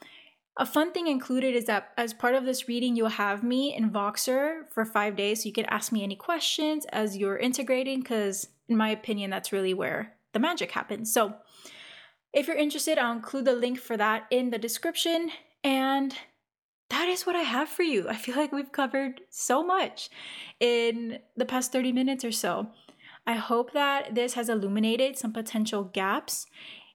A 0.59 0.65
fun 0.65 0.91
thing 0.91 1.05
included 1.05 1.53
is 1.53 1.65
that 1.65 1.89
as 1.97 2.15
part 2.15 2.33
of 2.33 2.45
this 2.45 2.67
reading, 2.67 2.95
you'll 2.95 3.09
have 3.09 3.43
me 3.43 3.75
in 3.75 3.91
Voxer 3.91 4.67
for 4.73 4.83
five 4.85 5.15
days. 5.15 5.43
So 5.43 5.49
you 5.49 5.53
can 5.53 5.65
ask 5.65 5.91
me 5.91 6.01
any 6.01 6.15
questions 6.15 6.85
as 6.91 7.15
you're 7.15 7.37
integrating, 7.37 7.99
because 7.99 8.47
in 8.67 8.75
my 8.75 8.89
opinion, 8.89 9.29
that's 9.29 9.51
really 9.51 9.75
where 9.75 10.15
the 10.33 10.39
magic 10.39 10.71
happens. 10.71 11.13
So 11.13 11.35
if 12.33 12.47
you're 12.47 12.55
interested, 12.55 12.97
I'll 12.97 13.13
include 13.13 13.45
the 13.45 13.53
link 13.53 13.77
for 13.77 13.97
that 13.97 14.25
in 14.31 14.49
the 14.49 14.57
description. 14.57 15.29
And 15.67 16.15
that 16.89 17.09
is 17.09 17.25
what 17.25 17.35
I 17.35 17.41
have 17.41 17.67
for 17.67 17.83
you. 17.83 18.07
I 18.07 18.15
feel 18.15 18.37
like 18.37 18.53
we've 18.53 18.71
covered 18.71 19.19
so 19.29 19.65
much 19.65 20.09
in 20.61 21.19
the 21.35 21.43
past 21.43 21.73
30 21.73 21.91
minutes 21.91 22.23
or 22.23 22.31
so. 22.31 22.67
I 23.27 23.33
hope 23.33 23.73
that 23.73 24.15
this 24.15 24.35
has 24.35 24.47
illuminated 24.47 25.17
some 25.17 25.33
potential 25.33 25.83
gaps 25.83 26.45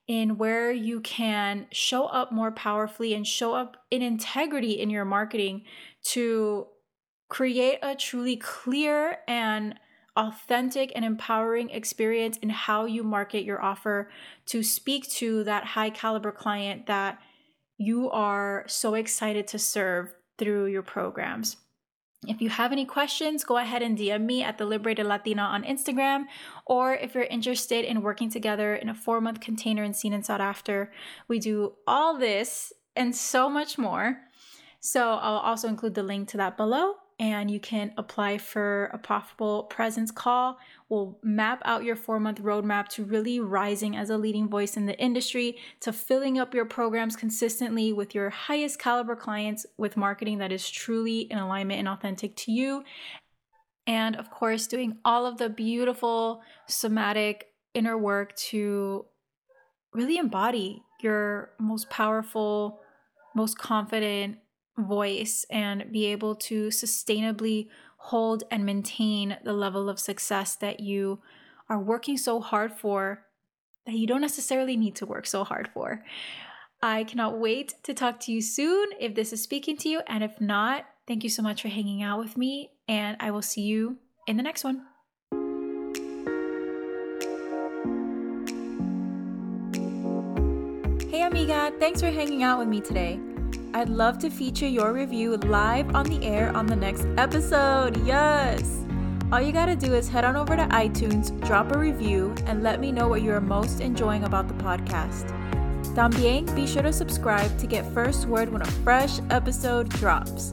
in 0.08 0.38
where 0.38 0.72
you 0.72 1.00
can 1.00 1.66
show 1.70 2.06
up 2.06 2.32
more 2.32 2.50
powerfully 2.50 3.12
and 3.12 3.26
show 3.26 3.52
up 3.52 3.76
in 3.90 4.00
integrity 4.00 4.80
in 4.80 4.88
your 4.88 5.04
marketing 5.04 5.64
to 6.04 6.68
create 7.28 7.78
a 7.82 7.94
truly 7.94 8.36
clear 8.36 9.18
and 9.28 9.78
authentic 10.16 10.92
and 10.94 11.04
empowering 11.04 11.68
experience 11.68 12.38
in 12.38 12.48
how 12.48 12.86
you 12.86 13.02
market 13.02 13.44
your 13.44 13.62
offer 13.62 14.10
to 14.46 14.62
speak 14.62 15.10
to 15.10 15.44
that 15.44 15.64
high 15.64 15.90
caliber 15.90 16.32
client 16.32 16.86
that 16.86 17.18
you 17.78 18.10
are 18.10 18.64
so 18.66 18.94
excited 18.94 19.46
to 19.48 19.58
serve 19.58 20.14
through 20.38 20.66
your 20.66 20.82
programs. 20.82 21.56
If 22.28 22.40
you 22.40 22.50
have 22.50 22.70
any 22.70 22.84
questions, 22.84 23.42
go 23.42 23.56
ahead 23.56 23.82
and 23.82 23.98
DM 23.98 24.24
me 24.24 24.44
at 24.44 24.56
the 24.56 24.64
Liberated 24.64 25.06
Latina 25.06 25.42
on 25.42 25.64
Instagram. 25.64 26.26
Or 26.66 26.94
if 26.94 27.14
you're 27.14 27.24
interested 27.24 27.84
in 27.84 28.02
working 28.02 28.30
together 28.30 28.76
in 28.76 28.88
a 28.88 28.94
four 28.94 29.20
month 29.20 29.40
container 29.40 29.82
and 29.82 29.96
seen 29.96 30.12
and 30.12 30.24
sought 30.24 30.40
after, 30.40 30.92
we 31.26 31.40
do 31.40 31.72
all 31.86 32.16
this 32.16 32.72
and 32.94 33.14
so 33.14 33.50
much 33.50 33.76
more. 33.76 34.20
So 34.78 35.14
I'll 35.14 35.38
also 35.38 35.66
include 35.66 35.94
the 35.94 36.02
link 36.04 36.28
to 36.28 36.36
that 36.36 36.56
below 36.56 36.94
and 37.22 37.48
you 37.52 37.60
can 37.60 37.92
apply 37.96 38.36
for 38.36 38.86
a 38.86 38.98
profitable 38.98 39.62
presence 39.62 40.10
call. 40.10 40.58
We'll 40.88 41.20
map 41.22 41.62
out 41.64 41.84
your 41.84 41.94
four 41.94 42.18
month 42.18 42.42
roadmap 42.42 42.88
to 42.88 43.04
really 43.04 43.38
rising 43.38 43.94
as 43.94 44.10
a 44.10 44.18
leading 44.18 44.48
voice 44.48 44.76
in 44.76 44.86
the 44.86 44.98
industry, 44.98 45.56
to 45.82 45.92
filling 45.92 46.36
up 46.36 46.52
your 46.52 46.64
programs 46.64 47.14
consistently 47.14 47.92
with 47.92 48.12
your 48.12 48.30
highest 48.30 48.80
caliber 48.80 49.14
clients 49.14 49.64
with 49.78 49.96
marketing 49.96 50.38
that 50.38 50.50
is 50.50 50.68
truly 50.68 51.20
in 51.20 51.38
alignment 51.38 51.78
and 51.78 51.86
authentic 51.86 52.34
to 52.38 52.50
you. 52.50 52.82
And 53.86 54.16
of 54.16 54.28
course, 54.28 54.66
doing 54.66 54.98
all 55.04 55.24
of 55.24 55.38
the 55.38 55.48
beautiful 55.48 56.42
somatic 56.66 57.52
inner 57.72 57.96
work 57.96 58.34
to 58.50 59.06
really 59.94 60.18
embody 60.18 60.82
your 61.00 61.52
most 61.60 61.88
powerful, 61.88 62.80
most 63.36 63.56
confident, 63.58 64.38
voice 64.86 65.44
and 65.50 65.90
be 65.90 66.06
able 66.06 66.34
to 66.34 66.68
sustainably 66.68 67.68
hold 67.96 68.44
and 68.50 68.66
maintain 68.66 69.38
the 69.44 69.52
level 69.52 69.88
of 69.88 69.98
success 69.98 70.56
that 70.56 70.80
you 70.80 71.20
are 71.68 71.78
working 71.78 72.16
so 72.16 72.40
hard 72.40 72.72
for 72.72 73.24
that 73.86 73.94
you 73.94 74.06
don't 74.06 74.20
necessarily 74.20 74.76
need 74.76 74.94
to 74.96 75.06
work 75.06 75.26
so 75.26 75.44
hard 75.44 75.68
for. 75.72 76.04
I 76.82 77.04
cannot 77.04 77.38
wait 77.38 77.74
to 77.84 77.94
talk 77.94 78.18
to 78.20 78.32
you 78.32 78.42
soon 78.42 78.88
if 78.98 79.14
this 79.14 79.32
is 79.32 79.42
speaking 79.42 79.76
to 79.78 79.88
you. 79.88 80.00
And 80.08 80.24
if 80.24 80.40
not, 80.40 80.84
thank 81.06 81.22
you 81.22 81.30
so 81.30 81.42
much 81.42 81.62
for 81.62 81.68
hanging 81.68 82.02
out 82.02 82.18
with 82.18 82.36
me. 82.36 82.72
And 82.88 83.16
I 83.20 83.30
will 83.30 83.42
see 83.42 83.62
you 83.62 83.98
in 84.26 84.36
the 84.36 84.42
next 84.42 84.64
one. 84.64 84.84
Hey, 91.08 91.22
amiga, 91.22 91.72
thanks 91.78 92.00
for 92.00 92.10
hanging 92.10 92.42
out 92.42 92.58
with 92.58 92.68
me 92.68 92.80
today. 92.80 93.20
I'd 93.74 93.88
love 93.88 94.18
to 94.18 94.28
feature 94.28 94.68
your 94.68 94.92
review 94.92 95.36
live 95.38 95.94
on 95.94 96.04
the 96.04 96.22
air 96.26 96.54
on 96.54 96.66
the 96.66 96.76
next 96.76 97.06
episode. 97.16 98.06
Yes! 98.06 98.84
All 99.32 99.40
you 99.40 99.50
gotta 99.50 99.74
do 99.74 99.94
is 99.94 100.10
head 100.10 100.26
on 100.26 100.36
over 100.36 100.54
to 100.56 100.64
iTunes, 100.66 101.32
drop 101.46 101.74
a 101.74 101.78
review, 101.78 102.34
and 102.44 102.62
let 102.62 102.80
me 102.80 102.92
know 102.92 103.08
what 103.08 103.22
you're 103.22 103.40
most 103.40 103.80
enjoying 103.80 104.24
about 104.24 104.46
the 104.46 104.54
podcast. 104.62 105.30
También, 105.94 106.54
be 106.54 106.66
sure 106.66 106.82
to 106.82 106.92
subscribe 106.92 107.58
to 107.58 107.66
get 107.66 107.90
first 107.94 108.26
word 108.26 108.50
when 108.50 108.60
a 108.60 108.70
fresh 108.84 109.20
episode 109.30 109.88
drops. 109.88 110.52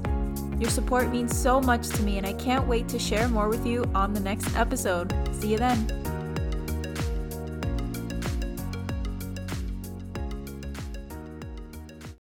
Your 0.58 0.70
support 0.70 1.10
means 1.10 1.38
so 1.38 1.60
much 1.60 1.90
to 1.90 2.04
me, 2.04 2.18
and 2.18 2.26
I 2.26 2.34
can't 2.34 2.68
wait 2.68 2.88
to 2.90 3.00
share 3.00 3.28
more 3.28 3.50
with 3.50 3.66
you 3.66 3.84
on 3.94 4.14
the 4.14 4.22
next 4.22 4.56
episode. 4.56 5.14
See 5.36 5.52
you 5.52 5.58
then. 5.58 6.09